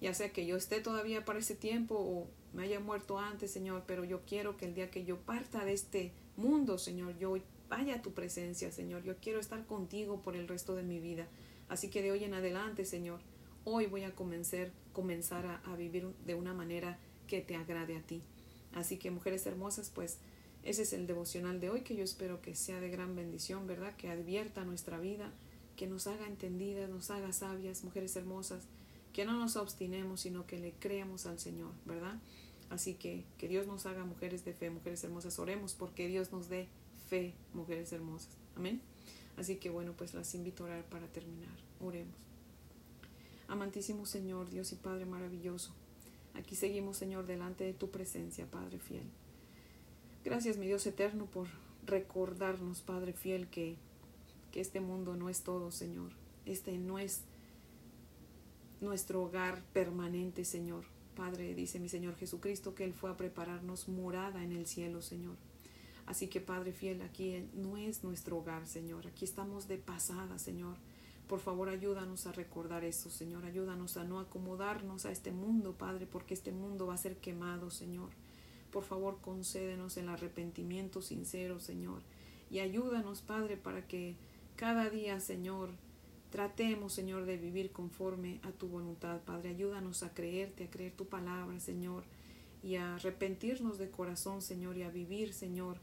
ya 0.00 0.14
sea 0.14 0.32
que 0.32 0.46
yo 0.46 0.56
esté 0.56 0.80
todavía 0.80 1.24
para 1.24 1.38
ese 1.38 1.54
tiempo 1.54 1.94
o 1.94 2.28
me 2.54 2.62
haya 2.62 2.80
muerto 2.80 3.18
antes, 3.18 3.50
Señor, 3.50 3.84
pero 3.86 4.04
yo 4.04 4.22
quiero 4.24 4.56
que 4.56 4.64
el 4.64 4.74
día 4.74 4.90
que 4.90 5.04
yo 5.04 5.18
parta 5.18 5.64
de 5.64 5.74
este 5.74 6.12
mundo, 6.36 6.78
Señor, 6.78 7.16
yo 7.18 7.36
vaya 7.68 7.96
a 7.96 8.02
tu 8.02 8.12
presencia, 8.12 8.72
Señor. 8.72 9.04
Yo 9.04 9.16
quiero 9.18 9.38
estar 9.38 9.64
contigo 9.66 10.22
por 10.22 10.36
el 10.36 10.48
resto 10.48 10.74
de 10.74 10.82
mi 10.82 10.98
vida. 11.00 11.28
Así 11.68 11.90
que 11.90 12.02
de 12.02 12.10
hoy 12.10 12.24
en 12.24 12.34
adelante, 12.34 12.84
Señor, 12.84 13.20
hoy 13.64 13.86
voy 13.86 14.04
a 14.04 14.14
comenzar, 14.14 14.72
comenzar 14.92 15.46
a, 15.46 15.56
a 15.70 15.76
vivir 15.76 16.08
de 16.26 16.34
una 16.34 16.54
manera 16.54 16.98
que 17.28 17.42
te 17.42 17.54
agrade 17.54 17.96
a 17.96 18.02
ti. 18.02 18.22
Así 18.72 18.96
que, 18.96 19.10
mujeres 19.10 19.46
hermosas, 19.46 19.90
pues 19.90 20.18
ese 20.64 20.82
es 20.82 20.92
el 20.92 21.06
devocional 21.06 21.60
de 21.60 21.70
hoy 21.70 21.82
que 21.82 21.94
yo 21.94 22.02
espero 22.02 22.40
que 22.40 22.54
sea 22.54 22.80
de 22.80 22.88
gran 22.88 23.14
bendición, 23.14 23.66
¿verdad? 23.66 23.94
Que 23.96 24.08
advierta 24.08 24.64
nuestra 24.64 24.98
vida, 24.98 25.30
que 25.76 25.86
nos 25.86 26.06
haga 26.06 26.26
entendidas, 26.26 26.88
nos 26.88 27.10
haga 27.10 27.32
sabias, 27.32 27.84
mujeres 27.84 28.16
hermosas 28.16 28.66
que 29.12 29.24
no 29.24 29.38
nos 29.38 29.56
obstinemos, 29.56 30.20
sino 30.20 30.46
que 30.46 30.58
le 30.58 30.72
creamos 30.72 31.26
al 31.26 31.38
Señor, 31.38 31.72
¿verdad? 31.84 32.18
Así 32.68 32.94
que 32.94 33.24
que 33.38 33.48
Dios 33.48 33.66
nos 33.66 33.86
haga 33.86 34.04
mujeres 34.04 34.44
de 34.44 34.52
fe, 34.52 34.70
mujeres 34.70 35.02
hermosas, 35.02 35.38
oremos 35.38 35.74
porque 35.74 36.06
Dios 36.08 36.32
nos 36.32 36.48
dé 36.48 36.68
fe, 37.08 37.34
mujeres 37.52 37.92
hermosas. 37.92 38.30
Amén. 38.56 38.80
Así 39.36 39.56
que 39.56 39.70
bueno, 39.70 39.94
pues 39.96 40.14
las 40.14 40.34
invito 40.34 40.62
a 40.62 40.66
orar 40.66 40.84
para 40.84 41.06
terminar. 41.08 41.56
Oremos. 41.80 42.14
Amantísimo 43.48 44.06
Señor, 44.06 44.48
Dios 44.50 44.70
y 44.72 44.76
Padre 44.76 45.06
maravilloso, 45.06 45.72
aquí 46.34 46.54
seguimos, 46.54 46.96
Señor, 46.96 47.26
delante 47.26 47.64
de 47.64 47.72
tu 47.72 47.90
presencia, 47.90 48.46
Padre 48.46 48.78
fiel. 48.78 49.10
Gracias, 50.24 50.56
mi 50.56 50.66
Dios 50.66 50.86
eterno, 50.86 51.26
por 51.26 51.48
recordarnos, 51.84 52.82
Padre 52.82 53.12
fiel, 53.12 53.48
que, 53.48 53.76
que 54.52 54.60
este 54.60 54.80
mundo 54.80 55.16
no 55.16 55.28
es 55.28 55.42
todo, 55.42 55.72
Señor. 55.72 56.12
Este 56.46 56.78
no 56.78 57.00
es 57.00 57.22
nuestro 58.80 59.22
hogar 59.22 59.62
permanente, 59.72 60.44
Señor. 60.44 60.84
Padre, 61.14 61.54
dice 61.54 61.78
mi 61.80 61.88
Señor 61.88 62.16
Jesucristo, 62.16 62.74
que 62.74 62.84
Él 62.84 62.94
fue 62.94 63.10
a 63.10 63.16
prepararnos 63.16 63.88
morada 63.88 64.42
en 64.42 64.52
el 64.52 64.66
cielo, 64.66 65.02
Señor. 65.02 65.36
Así 66.06 66.28
que 66.28 66.40
Padre 66.40 66.72
fiel, 66.72 67.02
aquí 67.02 67.48
no 67.54 67.76
es 67.76 68.02
nuestro 68.02 68.38
hogar, 68.38 68.66
Señor. 68.66 69.06
Aquí 69.06 69.24
estamos 69.24 69.68
de 69.68 69.78
pasada, 69.78 70.38
Señor. 70.38 70.76
Por 71.28 71.38
favor, 71.38 71.68
ayúdanos 71.68 72.26
a 72.26 72.32
recordar 72.32 72.84
eso, 72.84 73.10
Señor. 73.10 73.44
Ayúdanos 73.44 73.96
a 73.96 74.02
no 74.02 74.18
acomodarnos 74.18 75.06
a 75.06 75.12
este 75.12 75.30
mundo, 75.30 75.74
Padre, 75.78 76.06
porque 76.06 76.34
este 76.34 76.50
mundo 76.50 76.86
va 76.88 76.94
a 76.94 76.98
ser 76.98 77.18
quemado, 77.18 77.70
Señor. 77.70 78.08
Por 78.72 78.82
favor, 78.82 79.18
concédenos 79.20 79.96
el 79.96 80.08
arrepentimiento 80.08 81.02
sincero, 81.02 81.60
Señor. 81.60 82.02
Y 82.50 82.58
ayúdanos, 82.58 83.22
Padre, 83.22 83.56
para 83.56 83.86
que 83.86 84.16
cada 84.56 84.90
día, 84.90 85.20
Señor, 85.20 85.70
tratemos, 86.30 86.92
Señor, 86.92 87.24
de 87.26 87.36
vivir 87.36 87.72
conforme 87.72 88.40
a 88.42 88.50
tu 88.52 88.68
voluntad, 88.68 89.20
Padre. 89.20 89.50
Ayúdanos 89.50 90.02
a 90.02 90.14
creerte, 90.14 90.64
a 90.64 90.70
creer 90.70 90.92
tu 90.92 91.06
palabra, 91.06 91.58
Señor, 91.60 92.04
y 92.62 92.76
a 92.76 92.94
arrepentirnos 92.96 93.78
de 93.78 93.90
corazón, 93.90 94.42
Señor, 94.42 94.76
y 94.76 94.82
a 94.82 94.90
vivir, 94.90 95.32
Señor, 95.32 95.78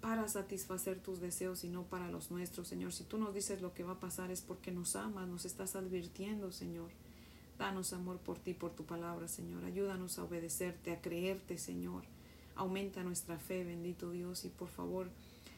para 0.00 0.26
satisfacer 0.26 0.98
tus 0.98 1.20
deseos 1.20 1.62
y 1.62 1.68
no 1.68 1.84
para 1.84 2.10
los 2.10 2.30
nuestros, 2.30 2.66
Señor. 2.66 2.92
Si 2.92 3.04
tú 3.04 3.18
nos 3.18 3.32
dices 3.32 3.62
lo 3.62 3.72
que 3.72 3.84
va 3.84 3.92
a 3.92 4.00
pasar 4.00 4.30
es 4.30 4.42
porque 4.42 4.72
nos 4.72 4.96
amas, 4.96 5.28
nos 5.28 5.44
estás 5.44 5.76
advirtiendo, 5.76 6.50
Señor. 6.50 6.90
Danos 7.58 7.92
amor 7.92 8.18
por 8.18 8.38
ti, 8.38 8.54
por 8.54 8.72
tu 8.72 8.84
palabra, 8.84 9.28
Señor. 9.28 9.64
Ayúdanos 9.64 10.18
a 10.18 10.24
obedecerte, 10.24 10.90
a 10.90 11.00
creerte, 11.00 11.58
Señor. 11.58 12.02
Aumenta 12.56 13.04
nuestra 13.04 13.38
fe, 13.38 13.62
bendito 13.62 14.10
Dios, 14.10 14.44
y 14.44 14.48
por 14.48 14.68
favor, 14.68 15.08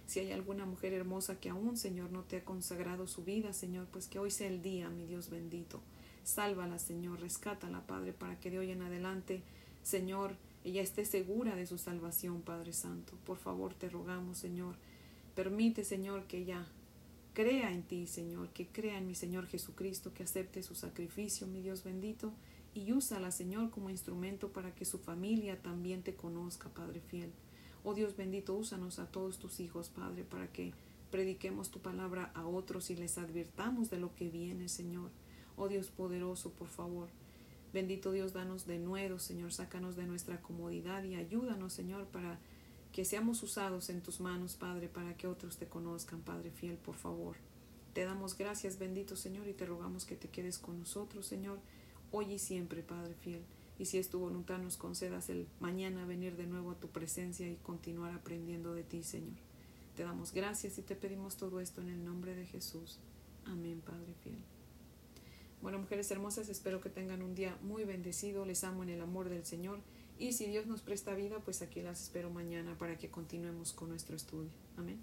si 0.06 0.20
hay 0.20 0.32
alguna 0.32 0.66
mujer 0.66 0.92
hermosa 0.92 1.40
que 1.40 1.50
aún, 1.50 1.76
Señor, 1.76 2.10
no 2.12 2.22
te 2.22 2.36
ha 2.36 2.44
consagrado 2.44 3.06
su 3.06 3.24
vida, 3.24 3.52
Señor, 3.52 3.86
pues 3.90 4.06
que 4.06 4.18
hoy 4.18 4.30
sea 4.30 4.48
el 4.48 4.62
día, 4.62 4.88
mi 4.90 5.06
Dios 5.06 5.30
bendito. 5.30 5.80
Sálvala, 6.24 6.78
Señor, 6.78 7.20
rescátala, 7.20 7.86
Padre, 7.86 8.12
para 8.12 8.38
que 8.38 8.50
de 8.50 8.58
hoy 8.58 8.70
en 8.70 8.82
adelante, 8.82 9.42
Señor, 9.82 10.36
ella 10.64 10.82
esté 10.82 11.04
segura 11.04 11.56
de 11.56 11.66
su 11.66 11.78
salvación, 11.78 12.42
Padre 12.42 12.72
Santo. 12.72 13.12
Por 13.26 13.36
favor, 13.36 13.74
te 13.74 13.88
rogamos, 13.88 14.38
Señor. 14.38 14.76
Permite, 15.34 15.84
Señor, 15.84 16.24
que 16.24 16.38
ella 16.38 16.66
crea 17.34 17.72
en 17.72 17.82
ti, 17.82 18.06
Señor, 18.06 18.48
que 18.50 18.66
crea 18.68 18.98
en 18.98 19.06
mi 19.06 19.14
Señor 19.14 19.46
Jesucristo, 19.46 20.14
que 20.14 20.22
acepte 20.22 20.62
su 20.62 20.74
sacrificio, 20.74 21.46
mi 21.46 21.60
Dios 21.60 21.84
bendito, 21.84 22.32
y 22.74 22.92
úsala, 22.92 23.30
Señor, 23.30 23.70
como 23.70 23.90
instrumento 23.90 24.52
para 24.52 24.74
que 24.74 24.84
su 24.84 24.98
familia 24.98 25.60
también 25.60 26.02
te 26.02 26.14
conozca, 26.14 26.68
Padre 26.70 27.00
fiel. 27.00 27.32
Oh 27.84 27.94
Dios 27.94 28.16
bendito, 28.16 28.54
úsanos 28.54 28.98
a 28.98 29.06
todos 29.06 29.38
tus 29.38 29.60
hijos, 29.60 29.90
Padre, 29.90 30.24
para 30.24 30.48
que 30.48 30.72
prediquemos 31.12 31.70
tu 31.70 31.78
palabra 31.78 32.32
a 32.34 32.46
otros 32.46 32.90
y 32.90 32.96
les 32.96 33.18
advirtamos 33.18 33.90
de 33.90 33.98
lo 33.98 34.14
que 34.16 34.28
viene, 34.28 34.68
Señor. 34.68 35.10
Oh 35.56 35.68
Dios 35.68 35.90
poderoso, 35.90 36.50
por 36.50 36.68
favor, 36.68 37.08
Bendito 37.74 38.12
Dios, 38.12 38.32
danos 38.32 38.66
de 38.66 38.78
nuevo, 38.78 39.18
Señor, 39.18 39.52
sácanos 39.52 39.96
de 39.96 40.06
nuestra 40.06 40.40
comodidad 40.40 41.02
y 41.02 41.16
ayúdanos, 41.16 41.72
Señor, 41.72 42.06
para 42.06 42.38
que 42.92 43.04
seamos 43.04 43.42
usados 43.42 43.90
en 43.90 44.00
tus 44.00 44.20
manos, 44.20 44.54
Padre, 44.54 44.88
para 44.88 45.16
que 45.16 45.26
otros 45.26 45.56
te 45.56 45.66
conozcan, 45.66 46.20
Padre 46.20 46.52
fiel, 46.52 46.76
por 46.76 46.94
favor. 46.94 47.34
Te 47.92 48.04
damos 48.04 48.38
gracias, 48.38 48.78
bendito 48.78 49.16
Señor, 49.16 49.48
y 49.48 49.54
te 49.54 49.66
rogamos 49.66 50.04
que 50.04 50.14
te 50.14 50.28
quedes 50.28 50.58
con 50.58 50.78
nosotros, 50.78 51.26
Señor, 51.26 51.58
hoy 52.12 52.34
y 52.34 52.38
siempre, 52.38 52.84
Padre 52.84 53.14
fiel. 53.14 53.42
Y 53.78 53.86
si 53.86 53.98
es 53.98 54.08
tu 54.08 54.20
voluntad, 54.20 54.58
nos 54.58 54.76
concedas 54.76 55.28
el 55.30 55.48
mañana 55.60 56.06
venir 56.06 56.36
de 56.36 56.46
nuevo 56.46 56.70
a 56.70 56.78
tu 56.78 56.88
presencia 56.88 57.48
y 57.48 57.56
continuar 57.56 58.12
aprendiendo 58.12 58.72
de 58.74 58.84
ti, 58.84 59.02
Señor. 59.02 59.36
Te 59.96 60.02
damos 60.02 60.32
gracias 60.32 60.78
y 60.78 60.82
te 60.82 60.96
pedimos 60.96 61.36
todo 61.36 61.60
esto 61.60 61.80
en 61.80 61.88
el 61.88 62.04
nombre 62.04 62.34
de 62.34 62.46
Jesús. 62.46 62.98
Amén, 63.46 63.82
Padre 63.84 64.14
fiel. 64.22 64.38
Bueno, 65.62 65.78
mujeres 65.78 66.10
hermosas, 66.10 66.48
espero 66.48 66.80
que 66.80 66.90
tengan 66.90 67.22
un 67.22 67.34
día 67.34 67.56
muy 67.62 67.84
bendecido. 67.84 68.44
Les 68.44 68.64
amo 68.64 68.82
en 68.82 68.90
el 68.90 69.00
amor 69.00 69.28
del 69.28 69.46
Señor. 69.46 69.80
Y 70.18 70.32
si 70.32 70.46
Dios 70.46 70.66
nos 70.66 70.82
presta 70.82 71.14
vida, 71.14 71.38
pues 71.44 71.62
aquí 71.62 71.80
las 71.80 72.02
espero 72.02 72.30
mañana 72.30 72.76
para 72.78 72.98
que 72.98 73.08
continuemos 73.08 73.72
con 73.72 73.88
nuestro 73.88 74.14
estudio. 74.14 74.52
Amén. 74.76 75.00